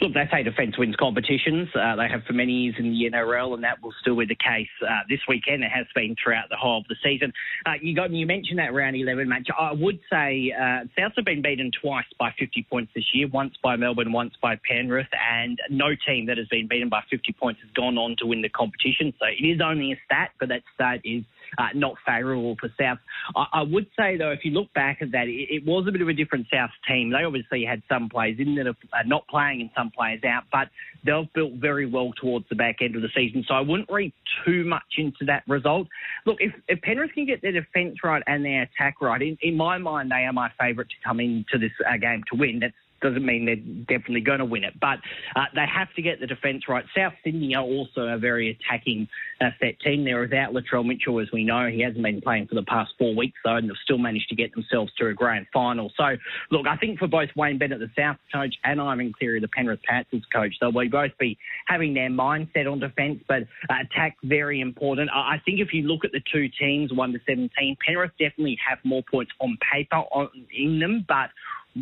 Look, 0.00 0.14
they 0.14 0.28
say 0.30 0.42
defence 0.42 0.78
wins 0.78 0.96
competitions. 0.96 1.68
Uh, 1.74 1.96
they 1.96 2.08
have 2.08 2.22
for 2.24 2.32
many 2.32 2.52
years 2.52 2.74
in 2.78 2.90
the 2.90 3.10
NRL, 3.10 3.54
and 3.54 3.64
that 3.64 3.82
will 3.82 3.94
still 4.00 4.16
be 4.16 4.26
the 4.26 4.36
case 4.36 4.68
uh, 4.82 5.00
this 5.08 5.20
weekend. 5.28 5.62
It 5.62 5.70
has 5.70 5.86
been 5.94 6.16
throughout 6.22 6.48
the 6.50 6.56
whole 6.56 6.78
of 6.78 6.84
the 6.88 6.96
season. 7.02 7.32
Uh, 7.66 7.72
you 7.80 7.94
got 7.94 8.10
you 8.10 8.26
mentioned 8.26 8.58
that 8.58 8.72
round 8.72 8.96
11 8.96 9.28
match. 9.28 9.48
I 9.58 9.72
would 9.72 10.00
say 10.10 10.52
uh, 10.58 10.84
South 10.98 11.12
have 11.16 11.24
been 11.24 11.42
beaten 11.42 11.70
twice 11.80 12.06
by 12.18 12.32
50 12.38 12.66
points 12.70 12.92
this 12.94 13.04
year, 13.12 13.28
once 13.28 13.54
by 13.62 13.76
Melbourne, 13.76 14.12
once 14.12 14.34
by 14.40 14.56
Penrith, 14.68 15.08
and 15.30 15.58
no 15.70 15.88
team 16.06 16.26
that 16.26 16.38
has 16.38 16.48
been 16.48 16.68
beaten 16.68 16.88
by 16.88 17.02
50 17.10 17.32
points 17.38 17.60
has 17.62 17.70
gone 17.72 17.98
on 17.98 18.16
to 18.18 18.26
win 18.26 18.42
the 18.42 18.48
competition. 18.48 19.12
So 19.18 19.26
it 19.26 19.44
is 19.44 19.60
only 19.64 19.92
a 19.92 19.98
stat, 20.04 20.30
but 20.38 20.48
that 20.48 20.62
stat 20.74 21.00
is 21.04 21.24
uh, 21.56 21.68
not 21.74 21.94
favourable 22.06 22.56
for 22.60 22.68
South. 22.80 22.98
I, 23.34 23.60
I, 23.60 23.62
would 23.62 23.86
say, 23.98 24.16
though, 24.16 24.30
if 24.30 24.44
you 24.44 24.52
look 24.52 24.72
back 24.74 24.98
at 25.00 25.12
that, 25.12 25.28
it, 25.28 25.48
it, 25.50 25.66
was 25.66 25.86
a 25.88 25.92
bit 25.92 26.02
of 26.02 26.08
a 26.08 26.12
different 26.12 26.46
South 26.52 26.70
team. 26.86 27.10
They 27.10 27.24
obviously 27.24 27.64
had 27.64 27.82
some 27.88 28.08
players 28.08 28.36
in 28.38 28.54
that 28.56 28.66
are 28.66 29.04
not 29.04 29.26
playing 29.28 29.60
and 29.60 29.70
some 29.76 29.90
players 29.90 30.20
out, 30.24 30.44
but 30.52 30.68
they've 31.04 31.32
built 31.32 31.52
very 31.54 31.86
well 31.86 32.12
towards 32.20 32.46
the 32.48 32.56
back 32.56 32.76
end 32.80 32.96
of 32.96 33.02
the 33.02 33.08
season. 33.14 33.44
So 33.46 33.54
I 33.54 33.60
wouldn't 33.60 33.90
read 33.90 34.12
too 34.44 34.64
much 34.64 34.98
into 34.98 35.24
that 35.26 35.42
result. 35.48 35.88
Look, 36.26 36.38
if, 36.40 36.52
if 36.68 36.80
Penrith 36.82 37.12
can 37.12 37.26
get 37.26 37.42
their 37.42 37.52
defence 37.52 37.98
right 38.02 38.22
and 38.26 38.44
their 38.44 38.62
attack 38.62 39.00
right, 39.00 39.20
in, 39.20 39.38
in 39.42 39.56
my 39.56 39.78
mind, 39.78 40.10
they 40.10 40.24
are 40.24 40.32
my 40.32 40.50
favourite 40.58 40.88
to 40.90 40.96
come 41.06 41.20
into 41.20 41.58
this 41.58 41.72
uh, 41.88 41.96
game 41.96 42.22
to 42.32 42.38
win. 42.38 42.60
That's 42.60 42.74
doesn't 43.00 43.24
mean 43.24 43.46
they're 43.46 43.98
definitely 43.98 44.20
going 44.20 44.38
to 44.38 44.44
win 44.44 44.64
it, 44.64 44.74
but 44.80 44.98
uh, 45.36 45.44
they 45.54 45.66
have 45.66 45.92
to 45.94 46.02
get 46.02 46.20
the 46.20 46.26
defence 46.26 46.64
right. 46.68 46.84
South 46.96 47.12
Sydney 47.24 47.54
are 47.54 47.62
also 47.62 48.02
a 48.02 48.18
very 48.18 48.50
attacking 48.50 49.08
uh, 49.40 49.50
set 49.60 49.78
team. 49.80 50.04
They're 50.04 50.20
without 50.20 50.52
Latrell 50.52 50.86
Mitchell, 50.86 51.20
as 51.20 51.28
we 51.32 51.44
know. 51.44 51.68
He 51.68 51.80
hasn't 51.80 52.02
been 52.02 52.20
playing 52.20 52.48
for 52.48 52.54
the 52.54 52.62
past 52.62 52.92
four 52.98 53.14
weeks, 53.14 53.38
though, 53.44 53.56
and 53.56 53.68
they've 53.68 53.76
still 53.84 53.98
managed 53.98 54.28
to 54.30 54.34
get 54.34 54.54
themselves 54.54 54.92
to 54.98 55.06
a 55.06 55.14
grand 55.14 55.46
final. 55.52 55.92
So, 55.96 56.16
look, 56.50 56.66
I 56.66 56.76
think 56.76 56.98
for 56.98 57.06
both 57.06 57.28
Wayne 57.36 57.58
Bennett, 57.58 57.80
the 57.80 57.90
South 57.96 58.16
coach, 58.32 58.54
and 58.64 58.80
Ivan 58.80 59.12
Cleary, 59.12 59.40
the 59.40 59.48
Penrith 59.48 59.82
Panthers 59.88 60.24
coach, 60.32 60.54
they'll 60.60 60.72
both 60.72 61.18
be 61.18 61.38
having 61.66 61.94
their 61.94 62.10
mindset 62.10 62.70
on 62.70 62.80
defence, 62.80 63.22
but 63.28 63.42
uh, 63.70 63.74
attack 63.82 64.16
very 64.22 64.60
important. 64.60 65.10
I 65.12 65.40
think 65.44 65.60
if 65.60 65.72
you 65.72 65.82
look 65.82 66.04
at 66.04 66.12
the 66.12 66.22
two 66.32 66.48
teams, 66.58 66.92
1 66.92 67.12
to 67.12 67.18
17, 67.26 67.76
Penrith 67.86 68.12
definitely 68.18 68.58
have 68.66 68.78
more 68.84 69.02
points 69.10 69.32
on 69.40 69.58
paper 69.72 69.96
on, 69.96 70.28
in 70.56 70.78
them, 70.78 71.04
but 71.08 71.30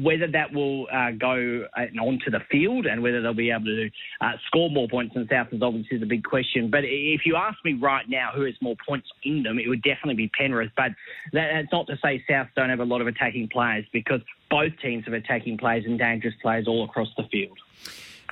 whether 0.03 0.27
that 0.27 0.53
will 0.53 0.87
uh, 0.93 1.11
go 1.13 1.67
uh, 1.77 2.01
onto 2.01 2.31
the 2.31 2.41
field 2.51 2.87
and 2.87 3.03
whether 3.03 3.23
they'll 3.23 3.35
be 3.35 3.51
able 3.51 3.65
to 3.65 3.89
uh, 4.21 4.33
score 4.47 4.71
more 4.71 4.89
points 4.89 5.15
than 5.15 5.29
South 5.29 5.49
is 5.53 5.63
obviously 5.63 5.99
the 5.99 6.07
big 6.07 6.25
question. 6.25 6.71
But 6.71 6.85
if 6.85 7.23
you 7.25 7.37
ask 7.37 7.59
me 7.65 7.75
right 7.75 8.09
now 8.09 8.31
who 8.35 8.43
has 8.43 8.55
more 8.61 8.77
points 8.87 9.09
in 9.23 9.43
them, 9.43 9.59
it 9.59 9.69
would 9.69 9.83
definitely 9.83 10.15
be 10.15 10.29
Penrith. 10.29 10.73
But 10.77 10.93
that's 11.33 11.73
not 11.73 11.87
to 11.89 11.99
say 12.03 12.25
South 12.29 12.49
don't 12.57 12.71
have 12.71 12.81
a 12.81 12.85
lot 12.85 13.01
of 13.01 13.07
attacking 13.07 13.49
players 13.49 13.85
because 13.93 14.21
both 14.51 14.73
teams 14.83 15.05
have 15.05 15.15
attacking 15.15 15.59
players 15.59 15.85
and 15.87 15.99
dangerous 15.99 16.35
players 16.43 16.69
all 16.69 16.85
across 16.85 17.09
the 17.17 17.25
field. 17.25 17.59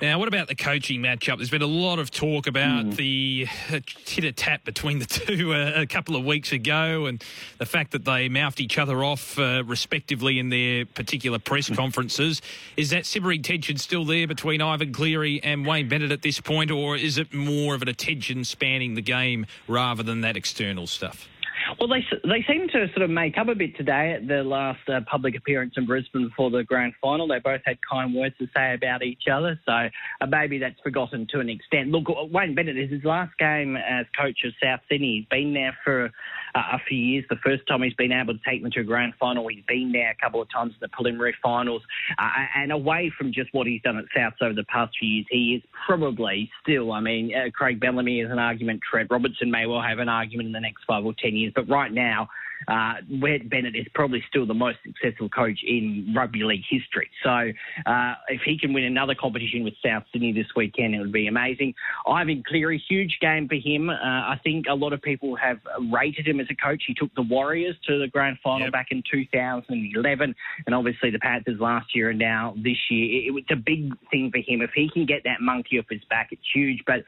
Now, 0.01 0.19
what 0.19 0.27
about 0.27 0.49
the 0.49 0.55
coaching 0.55 1.01
matchup? 1.01 1.37
There's 1.37 1.49
been 1.49 1.61
a 1.61 1.67
lot 1.67 1.99
of 1.99 2.11
talk 2.11 2.47
about 2.47 2.85
mm. 2.85 2.95
the 2.97 3.47
tit 4.05 4.25
a 4.25 4.33
tat 4.33 4.65
between 4.65 4.99
the 4.99 5.05
two 5.05 5.53
uh, 5.53 5.71
a 5.75 5.85
couple 5.85 6.17
of 6.17 6.25
weeks 6.25 6.51
ago 6.51 7.05
and 7.05 7.23
the 7.59 7.65
fact 7.65 7.91
that 7.91 8.03
they 8.03 8.27
mouthed 8.27 8.59
each 8.59 8.77
other 8.77 9.03
off 9.05 9.39
uh, 9.39 9.63
respectively 9.65 10.37
in 10.37 10.49
their 10.49 10.85
particular 10.85 11.39
press 11.39 11.67
hmm. 11.67 11.75
conferences. 11.75 12.41
Is 12.75 12.89
that 12.89 13.05
simmering 13.05 13.41
tension 13.41 13.77
still 13.77 14.03
there 14.03 14.27
between 14.27 14.61
Ivan 14.61 14.91
Cleary 14.91 15.41
and 15.43 15.65
Wayne 15.65 15.87
Bennett 15.87 16.11
at 16.11 16.21
this 16.21 16.41
point, 16.41 16.71
or 16.71 16.97
is 16.97 17.17
it 17.17 17.33
more 17.33 17.73
of 17.73 17.81
an 17.81 17.87
attention 17.87 18.43
spanning 18.43 18.95
the 18.95 19.01
game 19.01 19.45
rather 19.67 20.03
than 20.03 20.21
that 20.21 20.35
external 20.35 20.87
stuff? 20.87 21.29
Well, 21.79 21.89
they 21.89 22.05
they 22.23 22.45
seem 22.47 22.67
to 22.69 22.87
sort 22.93 23.01
of 23.01 23.09
make 23.09 23.37
up 23.37 23.47
a 23.47 23.55
bit 23.55 23.75
today 23.75 24.13
at 24.13 24.27
the 24.27 24.43
last 24.43 24.87
uh, 24.87 25.01
public 25.09 25.35
appearance 25.35 25.73
in 25.77 25.85
Brisbane 25.85 26.27
before 26.29 26.49
the 26.49 26.63
grand 26.63 26.93
final. 27.01 27.27
They 27.27 27.39
both 27.39 27.61
had 27.65 27.77
kind 27.81 28.13
words 28.13 28.35
to 28.39 28.47
say 28.55 28.73
about 28.73 29.03
each 29.03 29.23
other, 29.31 29.59
so 29.65 29.71
uh, 29.71 30.25
maybe 30.27 30.59
that's 30.59 30.79
forgotten 30.83 31.27
to 31.31 31.39
an 31.39 31.49
extent. 31.49 31.89
Look, 31.89 32.05
Wayne 32.31 32.55
Bennett 32.55 32.77
is 32.77 32.91
his 32.91 33.03
last 33.03 33.37
game 33.39 33.75
as 33.75 34.05
coach 34.17 34.39
of 34.45 34.53
South 34.61 34.81
Sydney. 34.89 35.19
He's 35.19 35.27
been 35.29 35.53
there 35.53 35.75
for 35.83 36.11
a 36.55 36.79
few 36.87 36.97
years. 36.97 37.25
The 37.29 37.35
first 37.43 37.63
time 37.67 37.83
he's 37.83 37.93
been 37.93 38.11
able 38.11 38.33
to 38.33 38.39
take 38.47 38.61
them 38.61 38.71
to 38.71 38.79
a 38.79 38.83
grand 38.83 39.13
final, 39.19 39.47
he's 39.47 39.63
been 39.67 39.91
there 39.91 40.11
a 40.11 40.15
couple 40.23 40.41
of 40.41 40.49
times 40.49 40.71
in 40.71 40.77
the 40.81 40.87
preliminary 40.89 41.35
finals. 41.43 41.81
Uh, 42.17 42.29
and 42.55 42.71
away 42.71 43.11
from 43.17 43.33
just 43.33 43.53
what 43.53 43.67
he's 43.67 43.81
done 43.81 43.97
at 43.97 44.05
Souths 44.15 44.41
over 44.41 44.53
the 44.53 44.63
past 44.65 44.95
few 44.99 45.09
years, 45.09 45.25
he 45.29 45.55
is 45.55 45.63
probably 45.85 46.49
still, 46.61 46.91
I 46.91 47.01
mean, 47.01 47.33
uh, 47.35 47.51
Craig 47.51 47.79
Bellamy 47.79 48.21
is 48.21 48.31
an 48.31 48.39
argument. 48.39 48.81
Trent 48.89 49.11
Robinson 49.11 49.51
may 49.51 49.65
well 49.65 49.81
have 49.81 49.99
an 49.99 50.09
argument 50.09 50.47
in 50.47 50.53
the 50.53 50.59
next 50.59 50.83
five 50.87 51.05
or 51.05 51.13
ten 51.21 51.35
years. 51.35 51.51
But 51.55 51.69
right 51.69 51.91
now, 51.91 52.29
uh, 52.67 52.95
Wayne 53.09 53.47
Bennett 53.47 53.75
is 53.75 53.87
probably 53.93 54.23
still 54.27 54.45
the 54.45 54.53
most 54.53 54.77
successful 54.85 55.29
coach 55.29 55.59
in 55.65 56.13
rugby 56.15 56.43
league 56.43 56.63
history. 56.69 57.09
So 57.23 57.51
uh, 57.85 58.13
if 58.27 58.41
he 58.45 58.57
can 58.57 58.73
win 58.73 58.83
another 58.83 59.15
competition 59.15 59.63
with 59.63 59.73
South 59.83 60.03
Sydney 60.11 60.31
this 60.31 60.47
weekend, 60.55 60.95
it 60.95 60.99
would 60.99 61.11
be 61.11 61.27
amazing. 61.27 61.73
Ivan 62.07 62.43
Cleary, 62.47 62.81
huge 62.87 63.17
game 63.21 63.47
for 63.47 63.55
him. 63.55 63.89
Uh, 63.89 63.93
I 63.93 64.39
think 64.43 64.65
a 64.69 64.73
lot 64.73 64.93
of 64.93 65.01
people 65.01 65.35
have 65.35 65.59
rated 65.91 66.27
him 66.27 66.39
as 66.39 66.47
a 66.49 66.55
coach. 66.55 66.83
He 66.87 66.93
took 66.93 67.13
the 67.15 67.21
Warriors 67.21 67.75
to 67.87 67.99
the 67.99 68.07
grand 68.07 68.37
final 68.43 68.67
yep. 68.67 68.71
back 68.71 68.87
in 68.91 69.03
2011, 69.11 70.35
and 70.65 70.75
obviously 70.75 71.09
the 71.11 71.19
Panthers 71.19 71.59
last 71.59 71.95
year 71.95 72.09
and 72.09 72.19
now 72.19 72.53
this 72.57 72.77
year. 72.89 73.31
It, 73.31 73.35
it's 73.37 73.51
a 73.51 73.55
big 73.55 73.93
thing 74.09 74.31
for 74.31 74.39
him. 74.39 74.61
If 74.61 74.71
he 74.73 74.89
can 74.89 75.05
get 75.05 75.23
that 75.25 75.41
monkey 75.41 75.79
off 75.79 75.85
his 75.89 76.03
back, 76.09 76.29
it's 76.31 76.41
huge. 76.53 76.83
But 76.85 77.03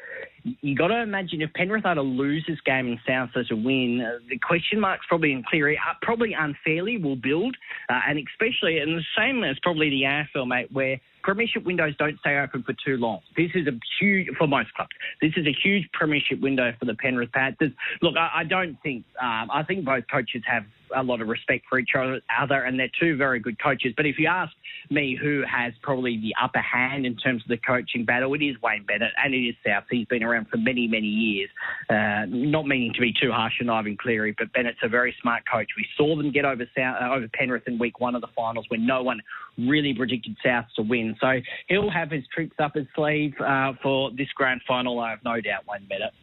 you 0.61 0.75
got 0.75 0.87
to 0.87 1.01
imagine 1.01 1.41
if 1.41 1.53
Penrith 1.53 1.85
are 1.85 1.95
to 1.95 2.01
lose 2.01 2.45
this 2.47 2.59
game 2.65 2.87
and 2.87 2.99
South 3.07 3.29
are 3.35 3.43
to 3.45 3.55
win, 3.55 4.01
uh, 4.05 4.19
the 4.29 4.37
question 4.37 4.79
marks 4.79 5.05
probably 5.07 5.31
in 5.31 5.43
Cleary, 5.43 5.79
probably 6.01 6.33
unfairly 6.33 6.97
will 6.97 7.15
build, 7.15 7.55
uh, 7.89 7.99
and 8.07 8.19
especially, 8.19 8.79
and 8.79 8.97
the 8.97 9.03
same 9.17 9.43
as 9.43 9.57
probably 9.61 9.89
the 9.89 10.03
AFL, 10.03 10.47
mate, 10.47 10.71
where 10.71 10.99
premiership 11.27 11.65
windows 11.65 11.93
don't 11.99 12.17
stay 12.21 12.37
open 12.37 12.63
for 12.63 12.73
too 12.85 12.95
long. 12.95 13.19
This 13.35 13.51
is 13.53 13.67
a 13.67 13.77
huge, 13.99 14.29
for 14.37 14.47
most 14.47 14.73
clubs, 14.75 14.91
this 15.21 15.33
is 15.35 15.45
a 15.45 15.51
huge 15.51 15.83
premiership 15.91 16.39
window 16.39 16.71
for 16.79 16.85
the 16.85 16.95
Penrith 16.95 17.33
Panthers. 17.33 17.73
Look, 18.01 18.15
I, 18.15 18.29
I 18.33 18.43
don't 18.45 18.77
think, 18.81 19.03
um, 19.21 19.51
I 19.51 19.61
think 19.67 19.83
both 19.83 20.05
coaches 20.09 20.41
have 20.47 20.63
a 20.95 21.03
lot 21.03 21.21
of 21.21 21.27
respect 21.27 21.65
for 21.69 21.79
each 21.79 21.89
other, 21.95 22.63
and 22.63 22.79
they're 22.79 22.89
two 22.97 23.17
very 23.17 23.39
good 23.39 23.61
coaches. 23.61 23.93
But 23.97 24.05
if 24.05 24.17
you 24.17 24.27
ask 24.27 24.53
me 24.89 25.17
who 25.21 25.43
has 25.49 25.73
probably 25.81 26.17
the 26.17 26.33
upper 26.41 26.61
hand 26.61 27.05
in 27.05 27.17
terms 27.17 27.43
of 27.43 27.49
the 27.49 27.57
coaching 27.57 28.05
battle, 28.05 28.33
it 28.33 28.41
is 28.41 28.55
Wayne 28.61 28.85
Bennett, 28.85 29.11
and 29.21 29.33
it 29.33 29.39
is 29.39 29.55
South. 29.65 29.83
He's 29.89 30.07
been 30.07 30.23
around 30.23 30.47
for 30.47 30.57
many, 30.57 30.87
many 30.87 31.07
years. 31.07 31.49
Uh, 31.89 32.25
not 32.27 32.67
meaning 32.67 32.93
to 32.93 33.01
be 33.01 33.13
too 33.19 33.31
harsh 33.31 33.55
on 33.61 33.69
Ivan 33.69 33.97
Cleary, 33.97 34.33
but 34.37 34.53
Bennett's 34.53 34.79
a 34.81 34.87
very 34.87 35.13
smart 35.21 35.43
coach. 35.51 35.67
We 35.75 35.85
saw 35.97 36.15
them 36.15 36.31
get 36.31 36.45
over 36.45 36.65
South, 36.73 36.97
uh, 37.01 37.13
over 37.13 37.27
Penrith 37.33 37.67
in 37.67 37.77
week 37.77 37.99
one 37.99 38.15
of 38.15 38.21
the 38.21 38.29
finals 38.35 38.65
when 38.69 38.85
no 38.85 39.03
one 39.03 39.19
really 39.57 39.93
predicted 39.93 40.37
South 40.43 40.65
to 40.75 40.83
win. 40.83 41.16
So 41.19 41.39
he'll 41.67 41.89
have 41.89 42.11
his 42.11 42.23
tricks 42.33 42.55
up 42.59 42.75
his 42.75 42.87
sleeve 42.95 43.33
uh, 43.39 43.73
for 43.81 44.11
this 44.11 44.27
grand 44.35 44.61
final. 44.67 44.99
I 44.99 45.11
have 45.11 45.23
no 45.23 45.41
doubt, 45.41 45.63
Wayne 45.67 45.87
Bennett. 45.87 46.13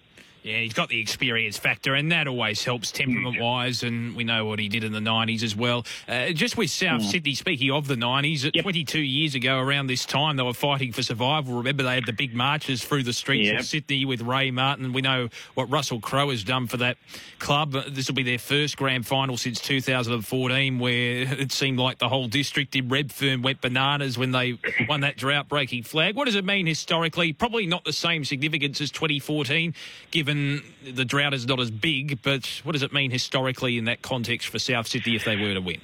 Yeah, 0.45 0.59
he's 0.59 0.75
got 0.75 0.91
the 0.91 1.01
experience 1.01 1.57
factor, 1.57 1.95
and 1.95 2.13
that 2.13 2.29
always 2.29 2.63
helps 2.63 2.93
temperament 2.93 3.41
wise. 3.41 3.83
And 3.83 4.15
we 4.15 4.25
know 4.25 4.45
what 4.45 4.59
he 4.59 4.69
did 4.69 4.85
in 4.85 4.93
the 4.93 5.01
90s 5.01 5.43
as 5.43 5.57
well. 5.57 5.87
Uh, 6.07 6.33
just 6.33 6.59
with 6.59 6.69
South 6.69 7.01
mm. 7.01 7.11
Sydney, 7.11 7.35
speaking 7.35 7.71
of 7.71 7.87
the 7.87 7.95
90s, 7.95 8.55
yep. 8.55 8.63
22 8.63 9.01
years 9.01 9.35
ago 9.35 9.59
around 9.59 9.87
this 9.87 10.05
time, 10.05 10.37
they 10.37 10.43
were 10.43 10.53
fighting 10.53 10.93
for 10.93 11.03
survival. 11.03 11.55
Remember, 11.55 11.83
they 11.83 11.95
had 11.95 12.05
the 12.05 12.13
big 12.13 12.35
marches 12.35 12.85
through 12.85 13.05
the 13.05 13.15
streets 13.15 13.49
yep. 13.49 13.61
of 13.61 13.65
Sydney 13.65 14.05
with 14.05 14.21
Ray 14.21 14.51
Martin. 14.51 14.93
We 14.93 15.01
know 15.01 15.31
what 15.55 15.71
Russell 15.71 15.99
Crowe 15.99 16.29
has 16.29 16.45
done 16.45 16.67
for 16.67 16.77
that 16.77 16.99
club. 17.39 17.75
Uh, 17.75 17.85
this 17.89 18.09
will 18.09 18.15
be 18.15 18.23
their 18.23 18.39
first 18.39 18.77
grand 18.77 19.07
final 19.07 19.39
since 19.39 19.61
2014, 19.61 20.79
where 20.79 20.93
it 21.41 21.53
seemed 21.53 21.79
like 21.79 22.01
the 22.01 22.11
whole 22.11 22.29
district 22.29 22.77
in 22.77 22.91
Redfern 22.91 23.41
went 23.41 23.63
bananas 23.63 24.19
when 24.19 24.33
they 24.33 24.59
won 24.91 25.01
that 25.01 25.17
drought 25.17 25.49
breaking 25.49 25.85
flag. 25.85 26.17
What 26.17 26.27
does 26.27 26.35
it 26.35 26.45
mean 26.45 26.67
historically? 26.67 27.33
Probably 27.33 27.67
not 27.67 27.87
the 27.87 27.95
same 27.95 28.27
significance 28.27 28.83
as 28.83 28.91
2014, 28.91 29.73
given 30.11 30.34
given 30.35 30.63
the 30.95 31.05
drought 31.05 31.35
is 31.35 31.47
not 31.47 31.61
as 31.61 31.71
big, 31.71 32.21
but 32.23 32.61
what 32.65 32.73
does 32.73 32.83
it 32.83 32.93
mean 32.93 33.11
historically 33.11 33.79
in 33.79 33.85
that 33.85 34.03
context 34.03 34.49
for 34.49 34.59
South 34.59 34.87
Sydney 34.87 35.17
if 35.17 35.25
they 35.25 35.37
were 35.37 35.55
to 35.55 35.61
win? 35.61 35.81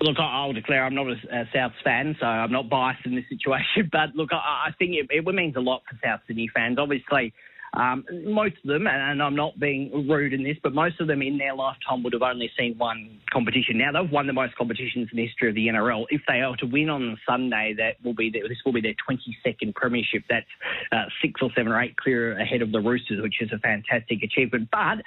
Look, 0.00 0.18
I'll 0.18 0.54
declare 0.54 0.84
I'm 0.84 0.94
not 0.94 1.08
a, 1.08 1.48
South 1.54 1.72
fan, 1.84 2.16
so 2.18 2.24
I'm 2.24 2.50
not 2.50 2.70
biased 2.70 3.04
in 3.04 3.14
this 3.14 3.26
situation. 3.28 3.88
But 3.92 4.14
look, 4.14 4.32
I, 4.32 4.68
I 4.68 4.70
think 4.78 4.92
it, 4.94 5.06
it 5.10 5.26
means 5.34 5.56
a 5.56 5.60
lot 5.60 5.82
for 5.88 5.98
South 6.02 6.20
Sydney 6.26 6.50
fans. 6.54 6.78
Obviously, 6.78 7.34
um, 7.74 8.04
most 8.24 8.56
of 8.64 8.68
them, 8.68 8.86
and 8.86 9.22
I'm 9.22 9.36
not 9.36 9.58
being 9.60 10.08
rude 10.08 10.32
in 10.32 10.42
this, 10.42 10.56
but 10.62 10.74
most 10.74 11.00
of 11.00 11.06
them 11.06 11.22
in 11.22 11.38
their 11.38 11.54
lifetime 11.54 12.02
would 12.02 12.12
have 12.12 12.22
only 12.22 12.50
seen 12.58 12.76
one 12.78 13.20
competition. 13.32 13.78
Now 13.78 13.92
they've 13.92 14.10
won 14.10 14.26
the 14.26 14.32
most 14.32 14.56
competitions 14.56 15.08
in 15.12 15.16
the 15.16 15.26
history 15.26 15.48
of 15.48 15.54
the 15.54 15.68
NRL. 15.68 16.06
If 16.10 16.22
they 16.26 16.40
are 16.40 16.56
to 16.56 16.66
win 16.66 16.90
on 16.90 17.16
Sunday, 17.28 17.74
that 17.78 18.04
will 18.04 18.14
be 18.14 18.30
their, 18.30 18.48
this 18.48 18.58
will 18.64 18.72
be 18.72 18.80
their 18.80 18.94
22nd 19.08 19.74
premiership. 19.74 20.24
That's 20.28 20.46
uh, 20.90 21.04
six 21.22 21.40
or 21.42 21.50
seven 21.56 21.70
or 21.70 21.80
eight 21.80 21.96
clear 21.96 22.38
ahead 22.38 22.62
of 22.62 22.72
the 22.72 22.80
Roosters, 22.80 23.22
which 23.22 23.40
is 23.40 23.50
a 23.52 23.58
fantastic 23.58 24.22
achievement. 24.22 24.68
But 24.72 24.98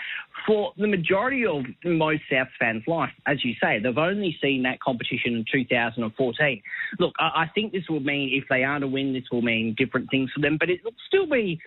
for 0.47 0.73
the 0.77 0.87
majority 0.87 1.45
of 1.45 1.63
most 1.83 2.21
South 2.31 2.47
fans' 2.59 2.83
life, 2.87 3.11
as 3.27 3.43
you 3.43 3.53
say, 3.61 3.79
they've 3.79 3.97
only 3.97 4.37
seen 4.41 4.63
that 4.63 4.79
competition 4.79 5.35
in 5.35 5.45
2014. 5.51 6.61
Look, 6.99 7.13
I, 7.19 7.43
I 7.43 7.51
think 7.53 7.73
this 7.73 7.83
will 7.89 7.99
mean 7.99 8.29
if 8.33 8.47
they 8.49 8.63
are 8.63 8.79
to 8.79 8.87
win, 8.87 9.13
this 9.13 9.23
will 9.31 9.41
mean 9.41 9.75
different 9.77 10.09
things 10.09 10.29
for 10.33 10.39
them, 10.39 10.57
but 10.57 10.69
it 10.69 10.79
will 10.83 10.95
still 11.07 11.27
be 11.27 11.59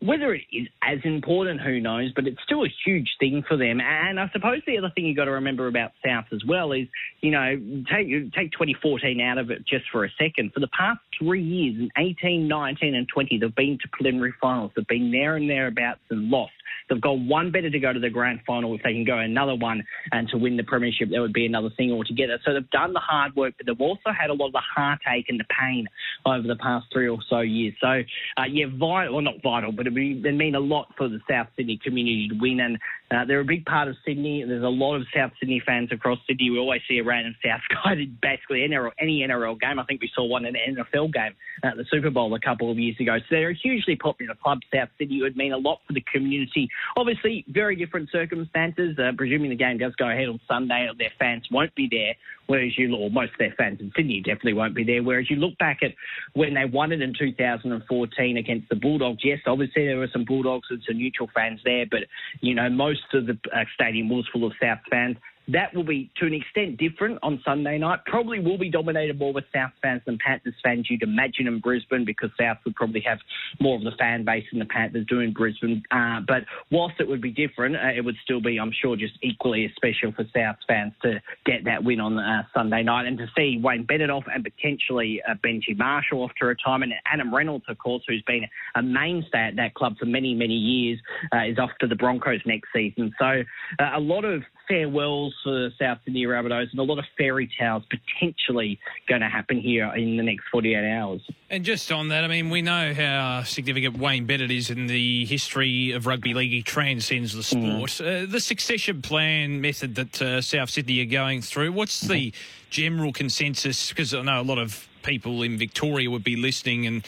whether 0.00 0.34
it 0.34 0.42
is 0.52 0.68
as 0.82 0.98
important, 1.04 1.60
who 1.60 1.80
knows, 1.80 2.12
but 2.14 2.26
it's 2.26 2.42
still 2.44 2.64
a 2.64 2.74
huge 2.84 3.08
thing 3.20 3.42
for 3.46 3.56
them. 3.56 3.80
And 3.80 4.18
I 4.18 4.28
suppose 4.32 4.60
the 4.66 4.78
other 4.78 4.90
thing 4.94 5.06
you've 5.06 5.16
got 5.16 5.26
to 5.26 5.32
remember 5.32 5.66
about 5.68 5.92
South 6.04 6.26
as 6.32 6.42
well 6.46 6.72
is, 6.72 6.86
you 7.20 7.30
know, 7.30 7.56
take, 7.92 8.08
take 8.32 8.52
2014 8.52 9.20
out 9.20 9.38
of 9.38 9.50
it 9.50 9.66
just 9.66 9.84
for 9.92 10.04
a 10.04 10.10
second. 10.18 10.52
For 10.52 10.60
the 10.60 10.68
past 10.68 11.00
three 11.18 11.42
years, 11.42 11.76
in 11.78 11.90
18, 11.96 12.48
19, 12.48 12.94
and 12.94 13.08
20, 13.08 13.38
they've 13.38 13.54
been 13.54 13.78
to 13.82 13.88
preliminary 13.92 14.34
finals. 14.40 14.72
They've 14.74 14.86
been 14.86 15.10
there 15.10 15.36
and 15.36 15.48
thereabouts 15.48 16.00
and 16.10 16.30
lost. 16.30 16.52
They've 16.88 17.00
got 17.00 17.18
one 17.18 17.50
better 17.50 17.70
to 17.70 17.78
go 17.78 17.92
to 17.92 18.00
the 18.00 18.10
grand 18.10 18.40
final. 18.46 18.74
If 18.74 18.82
they 18.82 18.92
can 18.92 19.04
go 19.04 19.18
another 19.18 19.54
one 19.54 19.82
and 20.12 20.28
to 20.28 20.38
win 20.38 20.56
the 20.56 20.64
premiership, 20.64 21.10
that 21.10 21.20
would 21.20 21.32
be 21.32 21.46
another 21.46 21.70
thing 21.76 21.92
altogether. 21.92 22.38
So 22.44 22.52
they've 22.52 22.70
done 22.70 22.92
the 22.92 23.00
hard 23.00 23.34
work, 23.36 23.54
but 23.56 23.66
they've 23.66 23.80
also 23.80 24.10
had 24.18 24.30
a 24.30 24.34
lot 24.34 24.48
of 24.48 24.52
the 24.52 24.62
heartache 24.74 25.26
and 25.28 25.40
the 25.40 25.44
pain 25.60 25.86
over 26.26 26.46
the 26.46 26.56
past 26.56 26.86
three 26.92 27.08
or 27.08 27.18
so 27.28 27.40
years. 27.40 27.74
So, 27.80 28.02
uh, 28.36 28.44
yeah, 28.50 28.66
vital, 28.78 29.14
well, 29.14 29.22
not 29.22 29.42
vital, 29.42 29.72
but 29.72 29.86
it 29.86 29.92
would 29.92 30.34
mean 30.34 30.54
a 30.54 30.60
lot 30.60 30.88
for 30.96 31.08
the 31.08 31.20
South 31.28 31.48
Sydney 31.56 31.78
community 31.82 32.28
to 32.28 32.38
win. 32.38 32.60
And 32.60 32.78
uh, 33.10 33.24
they're 33.24 33.40
a 33.40 33.44
big 33.44 33.64
part 33.64 33.88
of 33.88 33.96
Sydney. 34.06 34.44
There's 34.46 34.64
a 34.64 34.68
lot 34.68 34.96
of 34.96 35.06
South 35.14 35.32
Sydney 35.38 35.62
fans 35.64 35.90
across 35.92 36.18
Sydney. 36.26 36.50
We 36.50 36.58
always 36.58 36.80
see 36.88 36.98
a 36.98 37.04
random 37.04 37.34
South 37.44 37.60
guy 37.84 37.94
basically 38.20 38.66
NRL, 38.68 38.90
any 39.00 39.24
NRL 39.26 39.60
game. 39.60 39.78
I 39.78 39.84
think 39.84 40.00
we 40.00 40.10
saw 40.14 40.24
one 40.24 40.44
in 40.44 40.56
an 40.56 40.76
NFL 40.76 41.12
game 41.12 41.32
at 41.62 41.76
the 41.76 41.84
Super 41.90 42.10
Bowl 42.10 42.34
a 42.34 42.40
couple 42.40 42.70
of 42.70 42.78
years 42.78 42.96
ago. 42.98 43.18
So 43.18 43.24
they're 43.30 43.50
a 43.50 43.54
hugely 43.54 43.96
popular 43.96 44.34
club, 44.42 44.58
South 44.74 44.88
Sydney. 44.98 45.18
It 45.18 45.22
would 45.22 45.36
mean 45.36 45.52
a 45.52 45.58
lot 45.58 45.80
for 45.86 45.92
the 45.92 46.04
community. 46.12 46.68
Obviously, 46.96 47.44
very 47.48 47.76
different 47.76 48.10
circumstances. 48.10 48.98
Uh, 48.98 49.12
presuming 49.16 49.50
the 49.50 49.56
game 49.56 49.78
does 49.78 49.94
go 49.96 50.08
ahead 50.08 50.28
on 50.28 50.40
Sunday, 50.48 50.88
their 50.98 51.12
fans 51.18 51.46
won't 51.50 51.74
be 51.74 51.88
there. 51.90 52.14
Whereas 52.46 52.76
you, 52.76 52.94
or 52.94 53.10
most 53.10 53.32
of 53.32 53.38
their 53.38 53.54
fans 53.56 53.80
in 53.80 53.90
Sydney 53.96 54.20
definitely 54.20 54.52
won't 54.52 54.74
be 54.74 54.84
there. 54.84 55.02
Whereas 55.02 55.30
you 55.30 55.36
look 55.36 55.56
back 55.58 55.78
at 55.82 55.92
when 56.34 56.54
they 56.54 56.66
won 56.66 56.92
it 56.92 57.00
in 57.00 57.14
2014 57.18 58.36
against 58.36 58.68
the 58.68 58.76
Bulldogs, 58.76 59.22
yes, 59.24 59.38
obviously 59.46 59.86
there 59.86 59.96
were 59.96 60.10
some 60.12 60.24
Bulldogs 60.24 60.66
and 60.70 60.82
some 60.86 60.98
neutral 60.98 61.30
fans 61.34 61.60
there, 61.64 61.86
but 61.90 62.00
you 62.40 62.54
know 62.54 62.68
most 62.68 63.00
of 63.14 63.26
the 63.26 63.38
uh, 63.54 63.64
stadium 63.74 64.08
was 64.10 64.28
full 64.32 64.46
of 64.46 64.52
South 64.62 64.80
fans. 64.90 65.16
That 65.48 65.74
will 65.74 65.84
be, 65.84 66.10
to 66.16 66.26
an 66.26 66.32
extent, 66.32 66.78
different 66.78 67.18
on 67.22 67.40
Sunday 67.44 67.76
night. 67.76 68.00
Probably 68.06 68.40
will 68.40 68.56
be 68.56 68.70
dominated 68.70 69.18
more 69.18 69.32
with 69.32 69.44
South 69.54 69.72
fans 69.82 70.00
than 70.06 70.18
Panthers 70.18 70.54
fans, 70.62 70.86
you'd 70.88 71.02
imagine, 71.02 71.46
in 71.46 71.60
Brisbane, 71.60 72.04
because 72.04 72.30
South 72.40 72.58
would 72.64 72.74
probably 72.74 73.02
have 73.02 73.18
more 73.60 73.76
of 73.76 73.84
the 73.84 73.92
fan 73.98 74.24
base 74.24 74.44
than 74.50 74.58
the 74.58 74.64
Panthers 74.64 75.06
do 75.06 75.20
in 75.20 75.32
Brisbane. 75.32 75.82
Uh, 75.90 76.20
but 76.26 76.44
whilst 76.70 76.94
it 76.98 77.06
would 77.06 77.20
be 77.20 77.30
different, 77.30 77.76
uh, 77.76 77.92
it 77.94 78.02
would 78.02 78.16
still 78.24 78.40
be, 78.40 78.58
I'm 78.58 78.72
sure, 78.72 78.96
just 78.96 79.14
equally 79.22 79.66
as 79.66 79.70
special 79.76 80.12
for 80.12 80.24
South 80.34 80.56
fans 80.66 80.92
to 81.02 81.20
get 81.44 81.64
that 81.64 81.84
win 81.84 82.00
on 82.00 82.18
uh, 82.18 82.44
Sunday 82.54 82.82
night 82.82 83.06
and 83.06 83.18
to 83.18 83.26
see 83.36 83.60
Wayne 83.62 83.84
Bennett 83.84 84.10
off 84.10 84.24
and 84.32 84.42
potentially 84.42 85.20
uh, 85.28 85.34
Benji 85.44 85.76
Marshall 85.76 86.22
off 86.22 86.30
to 86.40 86.46
retirement. 86.46 86.92
And 86.92 87.00
Adam 87.20 87.34
Reynolds, 87.34 87.66
of 87.68 87.76
course, 87.78 88.02
who's 88.08 88.22
been 88.26 88.46
a 88.76 88.82
mainstay 88.82 89.48
at 89.48 89.56
that 89.56 89.74
club 89.74 89.96
for 89.98 90.06
many, 90.06 90.34
many 90.34 90.54
years, 90.54 90.98
uh, 91.34 91.44
is 91.44 91.58
off 91.58 91.70
to 91.80 91.86
the 91.86 91.96
Broncos 91.96 92.40
next 92.46 92.68
season. 92.74 93.12
So 93.18 93.42
uh, 93.78 93.90
a 93.94 94.00
lot 94.00 94.24
of 94.24 94.42
farewells 94.68 95.34
for 95.42 95.70
South 95.80 95.98
Sydney 96.04 96.24
Rabbitohs 96.24 96.70
and 96.70 96.80
a 96.80 96.82
lot 96.82 96.98
of 96.98 97.04
fairy 97.16 97.50
tales 97.58 97.82
potentially 97.90 98.78
going 99.08 99.20
to 99.20 99.28
happen 99.28 99.58
here 99.58 99.92
in 99.94 100.16
the 100.16 100.22
next 100.22 100.44
48 100.50 100.90
hours. 100.90 101.20
And 101.50 101.64
just 101.64 101.90
on 101.92 102.08
that, 102.08 102.24
I 102.24 102.28
mean, 102.28 102.50
we 102.50 102.62
know 102.62 102.94
how 102.94 103.42
significant 103.44 103.98
Wayne 103.98 104.26
Bennett 104.26 104.50
is 104.50 104.70
in 104.70 104.86
the 104.86 105.24
history 105.26 105.92
of 105.92 106.06
rugby 106.06 106.34
league. 106.34 106.50
He 106.50 106.62
transcends 106.62 107.34
the 107.34 107.42
sport. 107.42 107.90
Mm. 107.90 108.24
Uh, 108.24 108.30
the 108.30 108.40
succession 108.40 109.02
plan 109.02 109.60
method 109.60 109.94
that 109.96 110.22
uh, 110.22 110.40
South 110.40 110.70
Sydney 110.70 111.00
are 111.02 111.10
going 111.10 111.42
through, 111.42 111.72
what's 111.72 112.00
the 112.00 112.32
general 112.70 113.12
consensus? 113.12 113.90
Because 113.90 114.14
I 114.14 114.22
know 114.22 114.40
a 114.40 114.42
lot 114.42 114.58
of 114.58 114.88
people 115.02 115.42
in 115.42 115.58
Victoria 115.58 116.10
would 116.10 116.24
be 116.24 116.36
listening 116.36 116.86
and 116.86 117.06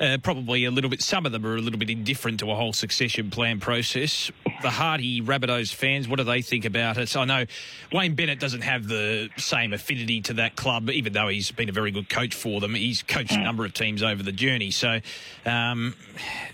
uh, 0.00 0.18
probably 0.22 0.64
a 0.64 0.70
little 0.70 0.90
bit, 0.90 1.02
some 1.02 1.26
of 1.26 1.32
them 1.32 1.44
are 1.44 1.56
a 1.56 1.60
little 1.60 1.78
bit 1.78 1.90
indifferent 1.90 2.40
to 2.40 2.50
a 2.50 2.54
whole 2.54 2.72
succession 2.72 3.30
plan 3.30 3.60
process. 3.60 4.30
The 4.60 4.70
Hardy 4.70 5.20
Rabbitohs 5.20 5.72
fans, 5.72 6.08
what 6.08 6.16
do 6.16 6.24
they 6.24 6.42
think 6.42 6.64
about 6.64 6.98
it? 6.98 7.16
I 7.16 7.24
know 7.24 7.44
Wayne 7.92 8.16
Bennett 8.16 8.40
doesn't 8.40 8.62
have 8.62 8.88
the 8.88 9.30
same 9.36 9.72
affinity 9.72 10.20
to 10.22 10.34
that 10.34 10.56
club, 10.56 10.90
even 10.90 11.12
though 11.12 11.28
he's 11.28 11.52
been 11.52 11.68
a 11.68 11.72
very 11.72 11.92
good 11.92 12.08
coach 12.08 12.34
for 12.34 12.60
them. 12.60 12.74
He's 12.74 13.02
coached 13.02 13.32
a 13.32 13.38
number 13.38 13.64
of 13.64 13.72
teams 13.72 14.02
over 14.02 14.20
the 14.20 14.32
journey. 14.32 14.72
So, 14.72 15.00
um, 15.46 15.94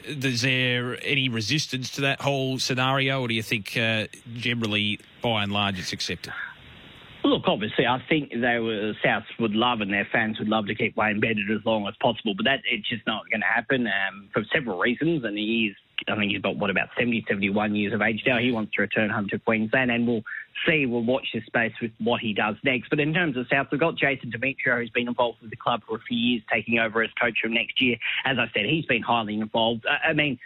is 0.07 0.43
there 0.43 0.99
any 1.03 1.31
resistance 1.31 1.93
to 1.93 2.03
that 2.03 2.21
whole 2.21 2.59
scenario, 2.59 3.23
or 3.23 3.29
do 3.29 3.35
you 3.35 3.43
think 3.43 3.75
uh, 3.77 4.09
generally, 4.35 5.01
by 5.23 5.43
and 5.43 5.51
large, 5.51 5.79
it's 5.79 5.95
accepted? 5.95 6.35
Look, 7.25 7.45
obviously, 7.47 7.87
I 7.87 8.03
think 8.07 8.33
they 8.33 8.59
were 8.59 8.93
Souths 9.03 9.25
would 9.41 9.55
love 9.55 9.81
and 9.81 9.91
their 9.91 10.07
fans 10.13 10.39
would 10.39 10.49
love 10.49 10.67
to 10.67 10.75
keep 10.75 10.95
Wayne 10.95 11.21
Bennett 11.21 11.51
as 11.51 11.65
long 11.65 11.87
as 11.89 11.95
possible, 12.03 12.35
but 12.35 12.45
that 12.45 12.61
it's 12.71 12.87
just 12.87 13.07
not 13.07 13.23
going 13.31 13.41
to 13.41 13.47
happen 13.47 13.87
um, 13.87 14.29
for 14.35 14.45
several 14.53 14.79
reasons. 14.79 15.25
And 15.25 15.39
he's 15.39 15.73
I 16.09 16.17
think 16.17 16.31
he's 16.31 16.39
about, 16.39 16.57
what, 16.57 16.71
about 16.71 16.89
70, 16.99 17.25
71 17.29 17.75
years 17.75 17.93
of 17.93 18.03
age 18.03 18.23
now. 18.27 18.39
He 18.39 18.53
wants 18.53 18.73
to 18.75 18.83
return 18.83 19.11
home 19.11 19.29
to 19.29 19.39
Queensland 19.39 19.91
and 19.91 20.07
we'll 20.07 20.23
see, 20.67 20.87
we'll 20.87 21.05
watch 21.05 21.29
this 21.33 21.45
space 21.47 21.73
with 21.81 21.93
what 21.99 22.21
he 22.21 22.33
does 22.33 22.57
next. 22.65 22.89
But 22.91 23.01
in 23.01 23.13
terms 23.13 23.37
of 23.37 23.47
South, 23.51 23.69
we've 23.71 23.81
got 23.81 23.97
Jason 23.97 24.31
Demetriou, 24.31 24.79
who's 24.79 24.91
been 24.91 25.09
involved 25.09 25.41
with 25.41 25.51
the 25.51 25.57
club 25.57 25.83
for 25.87 25.97
a 25.97 26.01
few 26.01 26.17
years, 26.17 26.43
taking 26.53 26.79
over 26.79 27.03
as 27.03 27.11
coach 27.21 27.39
from 27.43 27.55
next 27.55 27.81
year. 27.81 27.97
As 28.25 28.39
I 28.39 28.47
said, 28.55 28.67
he's 28.67 28.87
been 28.87 29.03
highly 29.03 29.35
involved. 29.35 29.85
I 29.87 30.13
mean, 30.13 30.39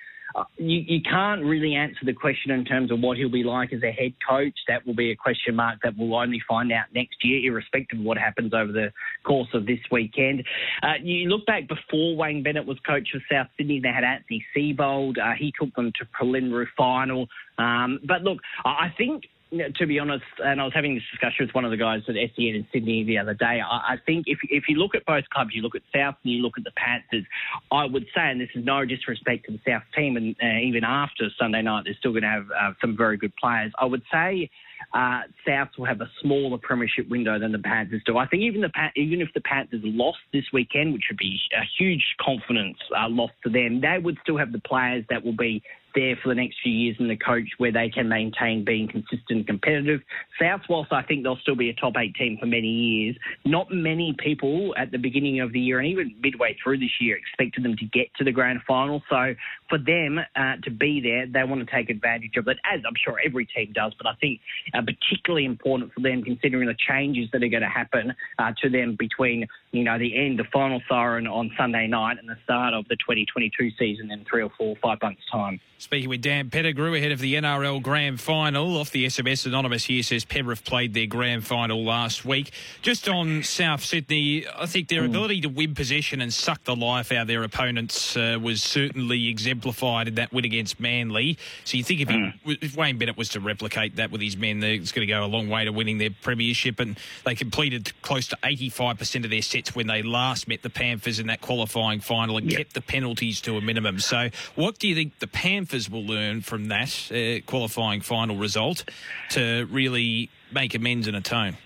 you, 0.57 0.85
you, 0.87 1.01
can't 1.03 1.43
really 1.43 1.75
answer 1.75 2.05
the 2.05 2.13
question 2.13 2.51
in 2.51 2.65
terms 2.65 2.91
of 2.91 3.01
what 3.01 3.17
he'll 3.17 3.31
be 3.31 3.45
like 3.45 3.73
as 3.73 3.83
a 3.83 3.91
head 3.91 4.13
coach. 4.29 4.55
That 4.69 4.87
will 4.87 4.95
be 4.95 5.11
a 5.11 5.17
question 5.17 5.57
mark 5.57 5.79
that 5.83 5.95
we'll 5.97 6.15
only 6.15 6.41
find 6.47 6.71
out 6.73 6.87
next 6.95 7.17
year, 7.23 7.51
irrespective 7.51 7.99
of 7.99 8.05
what 8.05 8.19
happens 8.19 8.53
over 8.55 8.71
the 8.71 8.93
course 9.25 9.49
of 9.55 9.67
this 9.67 9.81
weekend. 9.91 10.45
Uh, 10.83 10.95
you 11.03 11.29
look 11.29 11.47
back 11.47 11.69
before 11.69 12.17
Wayne 12.17 12.43
Bennett 12.43 12.67
was 12.67 12.79
coach 12.87 13.09
of 13.15 13.23
South 13.31 13.49
Sydney, 13.57 13.81
they 13.81 13.89
had 13.89 14.05
Anthony 14.05 14.45
Seibold. 14.57 15.19
Uh, 15.19 15.35
he 15.39 15.53
took 15.59 15.75
them 15.75 15.93
to 15.99 16.05
preliminary 16.13 16.69
final. 16.77 17.27
Um, 17.59 18.01
but 18.05 18.23
look, 18.23 18.39
I 18.65 18.93
think 18.97 19.25
to 19.51 19.87
be 19.87 19.99
honest, 19.99 20.25
and 20.45 20.61
I 20.61 20.65
was 20.65 20.75
having 20.75 20.95
this 20.95 21.03
discussion 21.11 21.47
with 21.47 21.55
one 21.55 21.65
of 21.65 21.71
the 21.71 21.77
guys 21.77 22.03
at 22.09 22.15
SEN 22.15 22.55
in 22.55 22.67
Sydney 22.73 23.05
the 23.05 23.19
other 23.19 23.35
day. 23.35 23.61
I, 23.65 23.95
I 23.95 23.97
think 24.05 24.25
if 24.27 24.39
if 24.51 24.65
you 24.69 24.77
look 24.77 24.95
at 24.95 25.07
both 25.07 25.25
clubs, 25.31 25.51
you 25.55 25.63
look 25.63 25.75
at 25.75 25.83
South 25.95 26.17
and 26.23 26.33
you 26.33 26.43
look 26.43 26.59
at 26.59 26.65
the 26.65 26.73
Panthers. 26.77 27.27
I 27.73 27.87
would 27.87 28.05
say, 28.15 28.31
and 28.31 28.41
this 28.41 28.51
is 28.55 28.65
no 28.65 28.85
disrespect 28.85 29.47
to 29.47 29.53
the 29.53 29.61
South 29.67 29.83
team, 29.97 30.17
and 30.17 30.37
uh, 30.43 30.61
even 30.61 30.85
after 30.85 31.29
Sunday 31.39 31.63
night, 31.63 31.85
they're 31.85 31.97
still 31.99 32.13
going 32.13 32.23
to 32.23 32.29
have 32.29 32.47
uh, 32.51 32.73
some 32.81 32.97
very 32.97 33.17
good 33.17 33.33
players. 33.37 33.73
I 33.79 33.87
would 33.87 34.03
say 34.13 34.51
uh, 34.95 35.21
South 35.47 35.69
will 35.79 35.87
have 35.87 36.01
a 36.01 36.11
smaller 36.21 36.59
premiership 36.59 37.09
window 37.09 37.39
than 37.39 37.53
the 37.53 37.59
Panthers 37.59 38.03
do. 38.07 38.19
I 38.19 38.27
think 38.27 38.43
even 38.43 38.61
the 38.61 38.71
even 38.97 39.21
if 39.21 39.29
the 39.35 39.41
Panthers 39.41 39.81
lost 39.85 40.19
this 40.33 40.45
weekend, 40.53 40.93
which 40.93 41.05
would 41.11 41.19
be 41.19 41.39
a 41.57 41.65
huge 41.79 42.05
confidence 42.21 42.79
uh, 42.97 43.09
loss 43.09 43.31
to 43.45 43.51
them, 43.51 43.81
they 43.81 43.99
would 43.99 44.19
still 44.23 44.39
have 44.39 44.53
the 44.53 44.61
players 44.61 45.05
that 45.11 45.25
will 45.25 45.37
be 45.37 45.63
there 45.95 46.17
for 46.23 46.29
the 46.29 46.35
next 46.35 46.57
few 46.63 46.73
years 46.73 46.97
in 46.99 47.09
the 47.09 47.17
coach 47.17 47.49
where 47.59 47.73
they 47.73 47.89
can 47.89 48.09
maintain 48.09 48.65
being 48.65 48.89
consistent 48.89 49.31
and 49.31 49.47
competitive. 49.47 50.01
South, 50.41 50.63
whilst 50.69 50.93
I 50.93 51.03
think 51.03 51.23
they'll 51.23 51.39
still 51.39 51.57
be 51.57 51.71
a 51.71 51.75
top 51.75 51.95
eight 51.97 52.15
team 52.15 52.37
for 52.39 52.47
many 52.47 52.69
years, 52.69 53.17
not 53.45 53.71
many 53.71 54.15
people 54.19 54.75
at 54.77 54.91
the 54.91 54.99
beginning 54.99 55.41
of 55.41 55.53
the 55.53 55.61
year 55.61 55.79
and 55.79 55.89
even 55.89 56.15
midway 56.21 56.57
through 56.63 56.79
this 56.79 57.01
year 57.01 57.17
expected 57.17 57.65
them 57.65 57.77
to 57.77 57.85
get 57.87 58.09
to 58.17 58.25
the 58.25 58.33
grand 58.33 58.61
final. 58.67 59.03
So 59.09 59.35
for 59.69 59.79
them 59.79 60.19
uh, 60.19 60.57
to 60.63 60.71
be 60.71 61.01
there, 61.01 61.27
they 61.27 61.49
want 61.49 61.67
to 61.67 61.75
take 61.75 61.91
advantage 61.91 62.37
of 62.37 62.49
it, 62.49 62.59
as 62.65 62.81
I'm 62.87 62.95
sure 63.05 63.19
every 63.25 63.47
team 63.47 63.73
does. 63.73 63.93
But 63.95 64.07
I 64.07 64.15
think 64.21 64.41
uh, 64.75 64.83
particularly 64.83 65.45
important 65.45 65.93
for 65.93 66.01
them, 66.01 66.23
considering 66.23 66.69
the 66.69 66.77
changes 66.89 67.29
that 67.33 67.43
are 67.43 67.49
going 67.49 67.63
to 67.63 67.69
happen 67.69 68.15
uh, 68.39 68.53
to 68.63 68.71
them 68.71 68.97
between 68.99 69.47
you 69.73 69.85
know 69.85 69.99
the 69.99 70.17
end, 70.17 70.39
the 70.39 70.45
final 70.53 70.81
siren 70.89 71.27
on 71.27 71.51
Sunday 71.57 71.87
night, 71.87 72.19
and 72.19 72.29
the 72.29 72.37
start 72.45 72.75
of 72.75 72.87
the 72.89 72.97
2022 72.97 73.71
season 73.79 74.11
in 74.11 74.25
three 74.25 74.43
or 74.43 74.51
four, 74.57 74.77
five 74.83 74.99
months' 75.03 75.23
time. 75.31 75.61
Speaking 75.81 76.09
with 76.09 76.23
Dan 76.23 76.51
Pettigrew 76.51 76.93
ahead 76.95 77.13
of 77.13 77.21
the 77.21 77.35
NRL 77.35 77.81
Grand 77.81 78.21
Final. 78.21 78.79
Off 78.79 78.91
the 78.91 79.07
SMS 79.07 79.47
Anonymous 79.47 79.85
here 79.85 80.03
says 80.03 80.25
Penrith 80.25 80.65
played 80.65 80.93
their 80.93 81.07
Grand 81.07 81.47
Final 81.47 81.85
last 81.85 82.25
week. 82.25 82.51
Just 82.83 83.09
on 83.09 83.45
South 83.45 83.85
Sydney, 83.85 84.45
I 84.57 84.67
think 84.67 84.89
their 84.89 85.03
mm. 85.03 85.07
ability 85.07 85.43
to 85.43 85.49
win 85.49 85.77
possession 85.77 86.21
and 86.21 86.35
suck 86.35 86.65
the 86.65 86.75
life 86.75 87.13
out 87.13 87.23
of 87.23 87.29
their 87.29 87.45
opponents 87.45 88.17
uh, 88.17 88.41
was 88.43 88.61
certainly 88.61 89.29
exemplified 89.29 90.09
in 90.09 90.17
that 90.17 90.33
win 90.33 90.45
against 90.45 90.81
Manly. 90.81 91.39
So 91.65 91.77
you 91.77 91.85
think 91.85 92.01
if, 92.01 92.09
mm. 92.09 92.35
if 92.61 92.77
Wayne 92.77 92.99
Bennett 92.99 93.17
was 93.17 93.29
to 93.31 93.41
replicate 93.41 93.95
that 93.97 94.11
with 94.11 94.21
his 94.21 94.37
men, 94.37 94.61
it's 94.65 94.91
going 94.91 95.07
to 95.07 95.13
go 95.13 95.25
a 95.25 95.27
long 95.27 95.49
way 95.49 95.65
to 95.65 95.71
winning 95.71 95.99
their 95.99 96.11
premiership. 96.11 96.81
And 96.81 96.99
they 97.25 97.37
completed 97.37 97.93
close 98.03 98.27
to 98.29 98.39
85% 98.43 99.23
of 99.23 99.31
their 99.31 99.43
sets 99.43 99.77
when 99.77 99.87
they 99.87 100.03
last 100.03 100.49
met 100.49 100.63
the 100.63 100.71
Panthers 100.71 101.21
in 101.21 101.29
that 101.29 101.41
qualifying 101.41 102.01
final 102.01 102.37
and 102.37 102.51
yep. 102.51 102.59
kept 102.59 102.75
the 102.75 102.83
penalties 102.83 103.41
to 103.43 103.57
a 103.57 103.61
minimum. 103.61 104.01
So 104.01 104.31
what 104.57 104.81
do 104.81 104.89
you 104.89 104.97
think 104.97 105.21
the 105.21 105.29
Panthers 105.29 105.68
Panthers 105.69 105.91
will 105.91 106.07
learn 106.07 106.41
from 106.41 106.69
that 106.69 107.13
uh, 107.13 107.45
qualifying 107.45 108.01
final 108.01 108.37
result 108.37 108.85
to 109.31 109.69
really 109.71 110.31
make 110.51 110.75
amends 110.75 111.07
and 111.07 111.15
atone? 111.15 111.59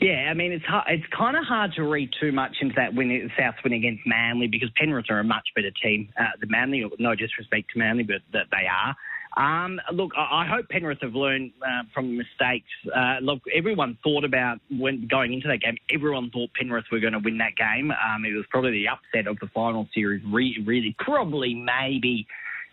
Yeah, 0.00 0.28
I 0.30 0.34
mean 0.34 0.52
it's 0.52 0.64
hard, 0.64 0.84
it's 0.88 1.06
kind 1.12 1.36
of 1.36 1.42
hard 1.44 1.72
to 1.74 1.82
read 1.82 2.10
too 2.20 2.30
much 2.30 2.58
into 2.60 2.76
that 2.76 2.94
win, 2.94 3.28
South 3.36 3.56
win 3.64 3.72
against 3.72 4.06
Manly 4.06 4.46
because 4.46 4.70
Penrith 4.76 5.06
are 5.10 5.18
a 5.18 5.24
much 5.24 5.48
better 5.56 5.72
team 5.82 6.08
uh, 6.16 6.24
than 6.38 6.50
Manly. 6.50 6.88
No 7.00 7.16
disrespect 7.16 7.72
to 7.72 7.80
Manly, 7.80 8.04
but 8.04 8.20
that 8.32 8.46
they 8.52 8.68
are. 8.68 8.94
Um, 9.36 9.80
look, 9.92 10.12
I 10.16 10.46
hope 10.46 10.68
Penrith 10.68 10.98
have 11.02 11.14
learned 11.14 11.52
uh, 11.62 11.82
from 11.92 12.16
mistakes. 12.16 12.68
Uh, 12.94 13.16
look, 13.22 13.40
everyone 13.52 13.98
thought 14.04 14.24
about 14.24 14.60
when 14.70 15.08
going 15.08 15.32
into 15.32 15.48
that 15.48 15.60
game. 15.62 15.78
Everyone 15.92 16.30
thought 16.30 16.50
Penrith 16.54 16.86
were 16.92 17.00
going 17.00 17.14
to 17.14 17.20
win 17.20 17.38
that 17.38 17.56
game. 17.56 17.90
Um, 17.90 18.24
it 18.24 18.34
was 18.34 18.44
probably 18.50 18.72
the 18.72 18.88
upset 18.88 19.26
of 19.26 19.38
the 19.40 19.48
final 19.48 19.88
series. 19.94 20.22
Re- 20.24 20.62
really, 20.64 20.94
probably, 20.98 21.54
maybe 21.54 22.26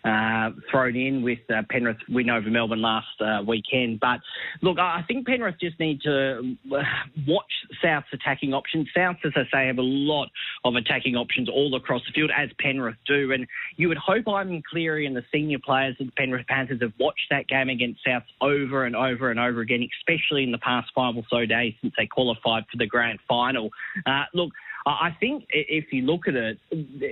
uh, 0.04 0.50
thrown 0.70 0.96
in 0.96 1.22
with 1.22 1.38
uh, 1.50 1.62
Penrith 1.70 1.96
win 2.08 2.30
over 2.30 2.48
Melbourne 2.50 2.82
last 2.82 3.20
uh, 3.20 3.42
weekend. 3.46 4.00
But 4.00 4.20
look, 4.62 4.78
I 4.78 5.02
think 5.08 5.26
Penrith 5.26 5.56
just 5.60 5.78
need 5.80 6.00
to 6.02 6.56
uh, 6.72 6.82
watch 7.26 7.52
South's 7.82 8.06
attacking 8.12 8.54
options. 8.54 8.88
South, 8.96 9.16
as 9.24 9.32
I 9.36 9.42
say, 9.52 9.66
have 9.66 9.78
a 9.78 9.82
lot 9.82 10.28
of 10.64 10.76
attacking 10.76 11.16
options 11.16 11.48
all 11.48 11.74
across 11.74 12.02
the 12.06 12.12
field, 12.12 12.30
as 12.36 12.50
Penrith 12.60 12.96
do. 13.06 13.32
And 13.32 13.46
you 13.76 13.88
would 13.88 13.98
hope 13.98 14.28
Ivan 14.28 14.62
Cleary 14.70 15.06
and 15.06 15.16
the 15.16 15.24
senior 15.32 15.58
players 15.58 15.96
of 16.00 16.06
the 16.06 16.12
Penrith 16.12 16.46
Panthers 16.46 16.80
have 16.80 16.92
watched 16.98 17.26
that 17.30 17.48
game 17.48 17.68
against 17.68 18.00
South 18.06 18.22
over 18.40 18.84
and 18.84 18.94
over 18.94 19.30
and 19.30 19.40
over 19.40 19.60
again, 19.60 19.86
especially 20.00 20.44
in 20.44 20.52
the 20.52 20.58
past 20.58 20.90
five 20.94 21.16
or 21.16 21.22
so 21.28 21.44
days 21.44 21.74
since 21.80 21.94
they 21.96 22.06
qualified 22.06 22.64
for 22.70 22.78
the 22.78 22.86
grand 22.86 23.18
final. 23.28 23.70
Uh, 24.06 24.24
look, 24.34 24.52
I 24.86 25.16
think 25.20 25.46
if 25.50 25.92
you 25.92 26.02
look 26.02 26.28
at 26.28 26.34
it, 26.34 26.58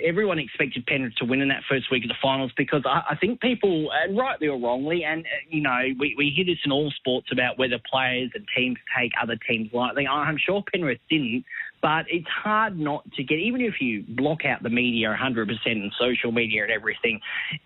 everyone 0.05 0.39
expected 0.39 0.87
Penrith 0.87 1.15
to 1.17 1.25
win 1.25 1.41
in 1.41 1.49
that 1.49 1.63
first 1.69 1.91
week 1.91 2.05
of 2.05 2.09
the 2.09 2.17
finals 2.23 2.53
because 2.57 2.83
I 2.87 3.17
think 3.21 3.41
people, 3.41 3.91
and 3.93 4.17
rightly 4.17 4.49
or 4.49 4.59
wrongly, 4.59 5.05
and 5.05 5.25
uh, 5.25 5.29
you 5.51 5.61
know, 5.61 5.83
we, 5.99 6.15
we 6.17 6.33
hear 6.35 6.45
this 6.45 6.59
in 6.65 6.73
all 6.73 6.91
sports 6.93 7.29
about 7.33 7.59
whether 7.59 7.79
players 7.91 8.31
and 8.35 8.47
teams 8.57 8.79
take 8.99 9.13
other 9.21 9.37
teams 9.49 9.71
lightly. 9.73 10.07
I'm 10.07 10.39
sure 10.39 10.63
Penrith 10.73 11.01
didn't, 11.11 11.45
but 11.87 12.05
it's 12.09 12.27
hard 12.27 12.77
not 12.77 13.05
to 13.13 13.23
get, 13.23 13.39
even 13.39 13.61
if 13.61 13.75
you 13.81 14.03
block 14.09 14.45
out 14.45 14.61
the 14.61 14.69
media 14.69 15.17
100% 15.17 15.49
and 15.67 15.93
social 16.01 16.33
media 16.33 16.65
and 16.65 16.73
everything, 16.73 17.21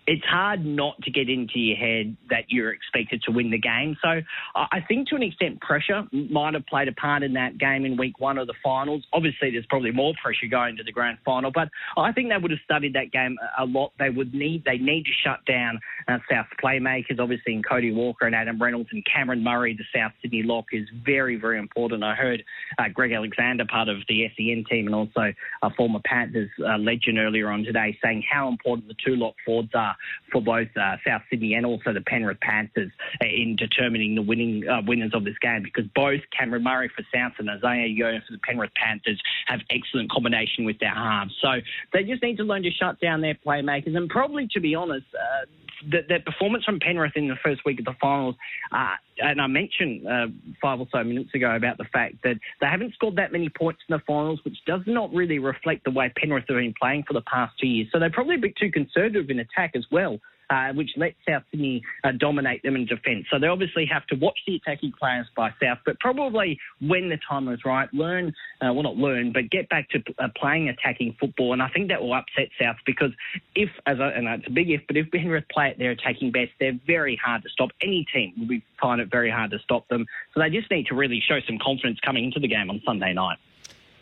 it's 0.05 0.23
hard 0.25 0.63
not 0.63 1.01
to 1.01 1.09
get 1.09 1.27
into 1.27 1.57
your 1.57 1.75
head 1.75 2.15
that 2.29 2.43
you're 2.49 2.71
expected 2.71 3.23
to 3.23 3.31
win 3.31 3.49
the 3.49 3.57
game. 3.57 3.97
So 3.99 4.21
I 4.53 4.85
think 4.87 5.07
to 5.07 5.15
an 5.15 5.23
extent, 5.23 5.59
pressure 5.59 6.03
might 6.11 6.53
have 6.53 6.67
played 6.67 6.87
a 6.87 6.91
part 6.91 7.23
in 7.23 7.33
that 7.33 7.57
game 7.57 7.83
in 7.83 7.97
week 7.97 8.19
one 8.19 8.37
of 8.37 8.45
the 8.45 8.53
finals. 8.63 9.03
Obviously, 9.11 9.49
there's 9.49 9.65
probably 9.71 9.91
more 9.91 10.13
pressure 10.21 10.45
going 10.45 10.77
to 10.77 10.83
the 10.83 10.91
grand 10.91 11.17
final, 11.25 11.51
but 11.51 11.69
I 11.97 12.11
think 12.11 12.29
they 12.29 12.37
would 12.37 12.51
have 12.51 12.59
studied 12.63 12.93
that 12.93 13.11
game 13.11 13.39
a 13.57 13.65
lot. 13.65 13.91
They 13.97 14.11
would 14.11 14.35
need, 14.35 14.65
they 14.65 14.77
need 14.77 15.05
to 15.05 15.11
shut 15.25 15.43
down 15.47 15.79
uh, 16.07 16.19
South 16.29 16.45
playmakers, 16.63 17.19
obviously 17.19 17.55
in 17.55 17.63
Cody 17.63 17.91
Walker 17.91 18.27
and 18.27 18.35
Adam 18.35 18.61
Reynolds 18.61 18.89
and 18.91 19.03
Cameron 19.11 19.43
Murray, 19.43 19.75
the 19.75 19.99
South 19.99 20.11
Sydney 20.21 20.43
lock 20.43 20.65
is 20.73 20.87
very, 21.03 21.37
very 21.37 21.57
important. 21.57 22.03
I 22.03 22.13
heard 22.13 22.43
uh, 22.77 22.83
Greg 22.93 23.13
Alexander, 23.13 23.65
part 23.65 23.89
of 23.89 23.97
the 24.11 24.27
SEN 24.35 24.63
team 24.69 24.87
and 24.87 24.95
also 24.95 25.33
a 25.61 25.69
former 25.71 25.99
Panthers 26.03 26.49
uh, 26.59 26.77
legend 26.77 27.17
earlier 27.17 27.49
on 27.49 27.63
today, 27.63 27.97
saying 28.03 28.23
how 28.29 28.47
important 28.47 28.87
the 28.87 28.95
two 29.05 29.15
lock 29.15 29.35
forwards 29.45 29.71
are 29.73 29.95
for 30.31 30.41
both 30.41 30.67
uh, 30.75 30.97
South 31.05 31.21
Sydney 31.29 31.53
and 31.53 31.65
also 31.65 31.93
the 31.93 32.01
Penrith 32.01 32.39
Panthers 32.41 32.91
uh, 33.21 33.25
in 33.25 33.55
determining 33.55 34.15
the 34.15 34.21
winning 34.21 34.67
uh, 34.67 34.81
winners 34.85 35.11
of 35.13 35.23
this 35.23 35.37
game 35.41 35.63
because 35.63 35.89
both 35.95 36.21
Cameron 36.37 36.63
Murray 36.63 36.89
for 36.95 37.03
South 37.13 37.33
and 37.39 37.49
Isaiah 37.49 37.87
Yeo 37.87 38.19
for 38.27 38.33
the 38.33 38.39
Penrith 38.39 38.73
Panthers 38.75 39.21
have 39.47 39.59
excellent 39.69 40.11
combination 40.11 40.65
with 40.65 40.79
their 40.79 40.93
halves. 40.93 41.33
So 41.41 41.61
they 41.93 42.03
just 42.03 42.21
need 42.21 42.37
to 42.37 42.43
learn 42.43 42.63
to 42.63 42.71
shut 42.71 42.99
down 42.99 43.21
their 43.21 43.37
playmakers 43.45 43.95
and 43.95 44.09
probably, 44.09 44.47
to 44.51 44.59
be 44.59 44.75
honest, 44.75 45.05
uh, 45.13 45.45
the, 45.89 46.19
performance 46.25 46.63
from 46.65 46.79
Penrith 46.79 47.13
in 47.15 47.27
the 47.27 47.35
first 47.43 47.61
week 47.65 47.79
of 47.79 47.85
the 47.85 47.95
finals, 47.99 48.35
uh, 48.71 48.95
and 49.17 49.41
I 49.41 49.47
mentioned 49.47 50.07
uh, 50.07 50.27
five 50.61 50.79
or 50.79 50.87
so 50.91 51.03
minutes 51.03 51.33
ago 51.33 51.55
about 51.55 51.77
the 51.77 51.85
fact 51.85 52.15
that 52.23 52.35
they 52.59 52.67
haven't 52.67 52.93
scored 52.93 53.15
that 53.17 53.31
many 53.31 53.49
points 53.49 53.81
in 53.87 53.95
the 53.95 54.01
finals, 54.05 54.39
which 54.43 54.57
does 54.65 54.81
not 54.87 55.13
really 55.13 55.39
reflect 55.39 55.83
the 55.83 55.91
way 55.91 56.11
Penrith 56.15 56.45
have 56.47 56.57
been 56.57 56.73
playing 56.79 57.03
for 57.07 57.13
the 57.13 57.21
past 57.21 57.53
two 57.59 57.67
years. 57.67 57.87
So 57.91 57.99
they're 57.99 58.09
probably 58.09 58.35
a 58.35 58.39
bit 58.39 58.55
too 58.55 58.71
conservative 58.71 59.29
in 59.29 59.39
attack 59.39 59.71
as 59.75 59.85
well 59.91 60.19
uh, 60.51 60.73
which 60.73 60.89
let 60.97 61.13
South 61.27 61.43
Sydney 61.49 61.81
uh, 62.03 62.11
dominate 62.19 62.61
them 62.61 62.75
in 62.75 62.85
defence. 62.85 63.25
So 63.31 63.39
they 63.39 63.47
obviously 63.47 63.85
have 63.85 64.05
to 64.07 64.15
watch 64.15 64.37
the 64.45 64.55
attacking 64.55 64.91
players 64.99 65.25
by 65.35 65.51
South, 65.63 65.79
but 65.85 65.99
probably 65.99 66.59
when 66.81 67.09
the 67.09 67.17
time 67.27 67.47
is 67.47 67.63
right, 67.63 67.91
learn, 67.93 68.33
uh, 68.61 68.73
well, 68.73 68.83
not 68.83 68.97
learn, 68.97 69.31
but 69.31 69.49
get 69.49 69.69
back 69.69 69.89
to 69.91 70.03
uh, 70.19 70.27
playing 70.35 70.67
attacking 70.67 71.15
football. 71.19 71.53
And 71.53 71.61
I 71.61 71.69
think 71.69 71.87
that 71.87 72.01
will 72.01 72.13
upset 72.13 72.49
South 72.61 72.75
because 72.85 73.11
if, 73.55 73.69
as 73.87 73.99
I, 73.99 74.09
and 74.09 74.27
it's 74.27 74.47
a 74.47 74.51
big 74.51 74.69
if, 74.69 74.81
but 74.87 74.97
if 74.97 75.09
Penrith 75.11 75.45
play 75.49 75.69
at 75.69 75.77
their 75.77 75.91
attacking 75.91 76.31
best, 76.31 76.51
they're 76.59 76.77
very 76.85 77.15
hard 77.15 77.43
to 77.43 77.49
stop. 77.49 77.69
Any 77.81 78.05
team 78.13 78.33
will 78.37 78.47
be, 78.47 78.63
find 78.79 78.99
it 78.99 79.09
very 79.09 79.31
hard 79.31 79.51
to 79.51 79.59
stop 79.59 79.87
them. 79.87 80.05
So 80.33 80.41
they 80.41 80.49
just 80.49 80.69
need 80.69 80.87
to 80.87 80.95
really 80.95 81.23
show 81.25 81.39
some 81.47 81.59
confidence 81.63 81.99
coming 82.03 82.25
into 82.25 82.41
the 82.41 82.49
game 82.49 82.69
on 82.69 82.81
Sunday 82.85 83.13
night. 83.13 83.37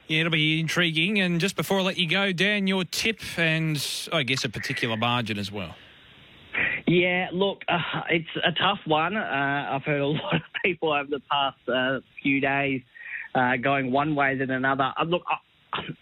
Yeah, 0.08 0.22
it'll 0.22 0.32
be 0.32 0.60
intriguing. 0.60 1.20
And 1.20 1.40
just 1.40 1.56
before 1.56 1.80
I 1.80 1.82
let 1.84 2.00
you 2.00 2.10
go, 2.10 2.32
Dan, 2.32 2.66
your 2.66 2.84
tip 2.86 3.22
and 3.38 3.80
I 4.12 4.24
guess 4.24 4.44
a 4.44 4.50
particular 4.50 4.98
margin 4.98 5.38
as 5.38 5.52
well. 5.52 5.76
Yeah, 6.90 7.28
look, 7.32 7.62
uh, 7.68 8.02
it's 8.10 8.28
a 8.44 8.52
tough 8.52 8.80
one. 8.88 9.16
Uh, 9.16 9.70
I've 9.72 9.84
heard 9.84 10.02
a 10.02 10.08
lot 10.08 10.36
of 10.36 10.42
people 10.66 10.92
over 10.92 11.08
the 11.08 11.22
past 11.30 11.58
uh, 11.72 12.00
few 12.24 12.42
days 12.42 12.82
uh, 13.36 13.58
going 13.58 13.92
one 13.92 14.16
way 14.16 14.36
than 14.36 14.50
another. 14.50 14.92
Uh, 15.00 15.04
look, 15.04 15.22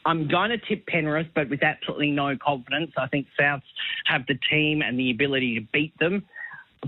I'm 0.06 0.30
going 0.30 0.50
to 0.52 0.58
tip 0.58 0.88
Penrith, 0.88 1.28
but 1.36 1.50
with 1.50 1.62
absolutely 1.62 2.12
no 2.12 2.38
confidence. 2.38 2.92
I 2.98 3.08
think 3.08 3.28
Souths 3.38 3.64
have 4.06 4.22
the 4.30 4.40
team 4.50 4.82
and 4.82 4.98
the 4.98 5.12
ability 5.12 5.56
to 5.56 5.68
beat 5.74 5.92
them. 6.00 6.24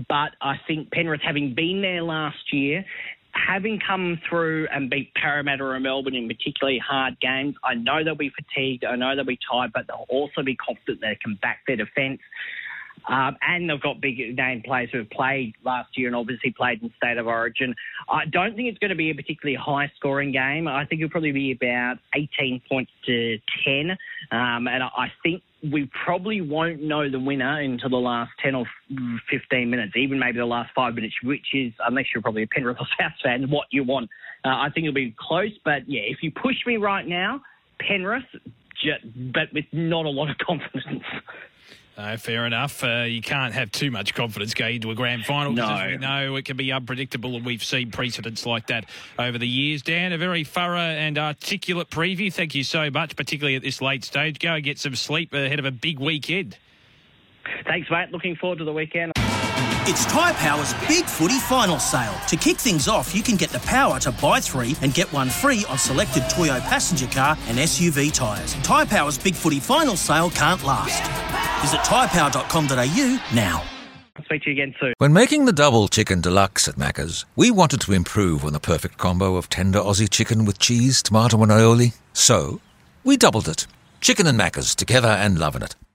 But 0.08 0.30
I 0.40 0.54
think 0.66 0.90
Penrith, 0.92 1.20
having 1.22 1.54
been 1.54 1.82
there 1.82 2.02
last 2.02 2.54
year, 2.54 2.82
having 3.34 3.80
come 3.86 4.18
through 4.26 4.66
and 4.72 4.88
beat 4.88 5.12
Parramatta 5.14 5.62
or 5.62 5.78
Melbourne 5.78 6.14
in 6.14 6.26
particularly 6.26 6.78
hard 6.78 7.20
games, 7.20 7.54
I 7.62 7.74
know 7.74 8.02
they'll 8.02 8.14
be 8.14 8.30
fatigued. 8.30 8.84
I 8.86 8.96
know 8.96 9.14
they'll 9.14 9.26
be 9.26 9.38
tired, 9.50 9.72
but 9.74 9.86
they'll 9.88 10.06
also 10.08 10.42
be 10.42 10.56
confident 10.56 11.02
they 11.02 11.18
can 11.22 11.38
back 11.42 11.58
their 11.66 11.76
defence. 11.76 12.20
Um, 13.08 13.36
and 13.42 13.68
they've 13.68 13.80
got 13.80 14.00
big 14.00 14.36
name 14.36 14.62
players 14.64 14.90
who 14.92 14.98
have 14.98 15.10
played 15.10 15.54
last 15.64 15.96
year 15.96 16.08
and 16.08 16.16
obviously 16.16 16.52
played 16.56 16.82
in 16.82 16.92
State 16.96 17.18
of 17.18 17.26
Origin. 17.26 17.74
I 18.08 18.24
don't 18.26 18.54
think 18.54 18.68
it's 18.68 18.78
going 18.78 18.90
to 18.90 18.96
be 18.96 19.10
a 19.10 19.14
particularly 19.14 19.56
high 19.56 19.90
scoring 19.96 20.32
game. 20.32 20.68
I 20.68 20.84
think 20.84 21.00
it'll 21.00 21.10
probably 21.10 21.32
be 21.32 21.52
about 21.52 21.98
18 22.14 22.62
points 22.68 22.92
to 23.06 23.38
10. 23.64 23.90
Um, 24.30 24.68
and 24.68 24.82
I 24.82 25.12
think 25.22 25.42
we 25.62 25.90
probably 26.04 26.40
won't 26.40 26.82
know 26.82 27.10
the 27.10 27.20
winner 27.20 27.60
until 27.60 27.90
the 27.90 27.96
last 27.96 28.30
10 28.42 28.54
or 28.54 28.66
15 29.30 29.68
minutes, 29.68 29.92
even 29.96 30.18
maybe 30.18 30.38
the 30.38 30.46
last 30.46 30.70
five 30.74 30.94
minutes, 30.94 31.14
which 31.22 31.46
is, 31.52 31.72
unless 31.86 32.06
you're 32.14 32.22
probably 32.22 32.44
a 32.44 32.46
Penrith 32.46 32.78
or 32.80 32.86
South 33.00 33.12
fan, 33.22 33.50
what 33.50 33.66
you 33.70 33.84
want. 33.84 34.08
Uh, 34.44 34.48
I 34.48 34.68
think 34.72 34.86
it'll 34.86 34.94
be 34.94 35.14
close. 35.18 35.52
But 35.64 35.88
yeah, 35.88 36.02
if 36.02 36.18
you 36.22 36.30
push 36.30 36.56
me 36.66 36.76
right 36.76 37.06
now, 37.06 37.42
Penrith, 37.78 38.24
but 39.32 39.52
with 39.52 39.66
not 39.72 40.06
a 40.06 40.10
lot 40.10 40.30
of 40.30 40.38
confidence. 40.38 41.04
Uh, 41.96 42.16
fair 42.16 42.46
enough. 42.46 42.82
Uh, 42.82 43.02
you 43.02 43.20
can't 43.20 43.52
have 43.52 43.70
too 43.70 43.90
much 43.90 44.14
confidence 44.14 44.54
going 44.54 44.76
into 44.76 44.90
a 44.90 44.94
grand 44.94 45.24
final 45.26 45.52
because, 45.52 45.68
no. 45.68 45.76
as 45.76 45.90
we 45.90 45.96
know, 45.98 46.36
it 46.36 46.44
can 46.46 46.56
be 46.56 46.72
unpredictable, 46.72 47.36
and 47.36 47.44
we've 47.44 47.62
seen 47.62 47.90
precedents 47.90 48.46
like 48.46 48.68
that 48.68 48.86
over 49.18 49.36
the 49.36 49.46
years. 49.46 49.82
Dan, 49.82 50.12
a 50.12 50.18
very 50.18 50.44
thorough 50.44 50.78
and 50.78 51.18
articulate 51.18 51.90
preview. 51.90 52.32
Thank 52.32 52.54
you 52.54 52.64
so 52.64 52.90
much, 52.90 53.16
particularly 53.16 53.56
at 53.56 53.62
this 53.62 53.82
late 53.82 54.04
stage. 54.04 54.38
Go 54.38 54.54
and 54.54 54.64
get 54.64 54.78
some 54.78 54.94
sleep 54.94 55.34
ahead 55.34 55.58
of 55.58 55.66
a 55.66 55.70
big 55.70 55.98
weekend. 55.98 56.56
Thanks, 57.66 57.90
mate. 57.90 58.10
Looking 58.12 58.36
forward 58.36 58.58
to 58.58 58.64
the 58.64 58.72
weekend. 58.72 59.12
It's 59.84 60.04
Tyre 60.04 60.34
Power's 60.34 60.74
Big 60.86 61.06
Footy 61.06 61.38
Final 61.38 61.78
Sale. 61.78 62.14
To 62.28 62.36
kick 62.36 62.58
things 62.58 62.86
off, 62.86 63.14
you 63.14 63.22
can 63.22 63.36
get 63.36 63.48
the 63.50 63.58
power 63.60 63.98
to 64.00 64.12
buy 64.12 64.38
three 64.38 64.76
and 64.82 64.92
get 64.92 65.10
one 65.12 65.30
free 65.30 65.64
on 65.70 65.78
selected 65.78 66.22
Toyo 66.28 66.60
passenger 66.60 67.06
car 67.06 67.36
and 67.48 67.56
SUV 67.56 68.12
tyres. 68.12 68.54
Tyre 68.62 68.84
Power's 68.84 69.16
Big 69.16 69.34
Footy 69.34 69.58
Final 69.58 69.96
Sale 69.96 70.30
can't 70.30 70.62
last. 70.64 71.02
Visit 71.62 71.80
tyrepower.com.au 71.80 73.34
now. 73.34 73.62
I'll 74.16 74.24
speak 74.24 74.42
to 74.42 74.50
you 74.50 74.62
again 74.62 74.74
soon. 74.78 74.92
When 74.98 75.14
making 75.14 75.46
the 75.46 75.52
double 75.52 75.88
chicken 75.88 76.20
deluxe 76.20 76.68
at 76.68 76.74
Macca's, 76.76 77.24
we 77.34 77.50
wanted 77.50 77.80
to 77.80 77.92
improve 77.92 78.44
on 78.44 78.52
the 78.52 78.60
perfect 78.60 78.98
combo 78.98 79.36
of 79.36 79.48
tender 79.48 79.80
Aussie 79.80 80.10
chicken 80.10 80.44
with 80.44 80.58
cheese, 80.58 81.02
tomato, 81.02 81.42
and 81.42 81.50
aioli. 81.50 81.94
So, 82.12 82.60
we 83.02 83.16
doubled 83.16 83.48
it. 83.48 83.66
Chicken 84.02 84.26
and 84.26 84.38
Macca's 84.38 84.74
together 84.74 85.08
and 85.08 85.38
loving 85.38 85.62
it. 85.62 85.74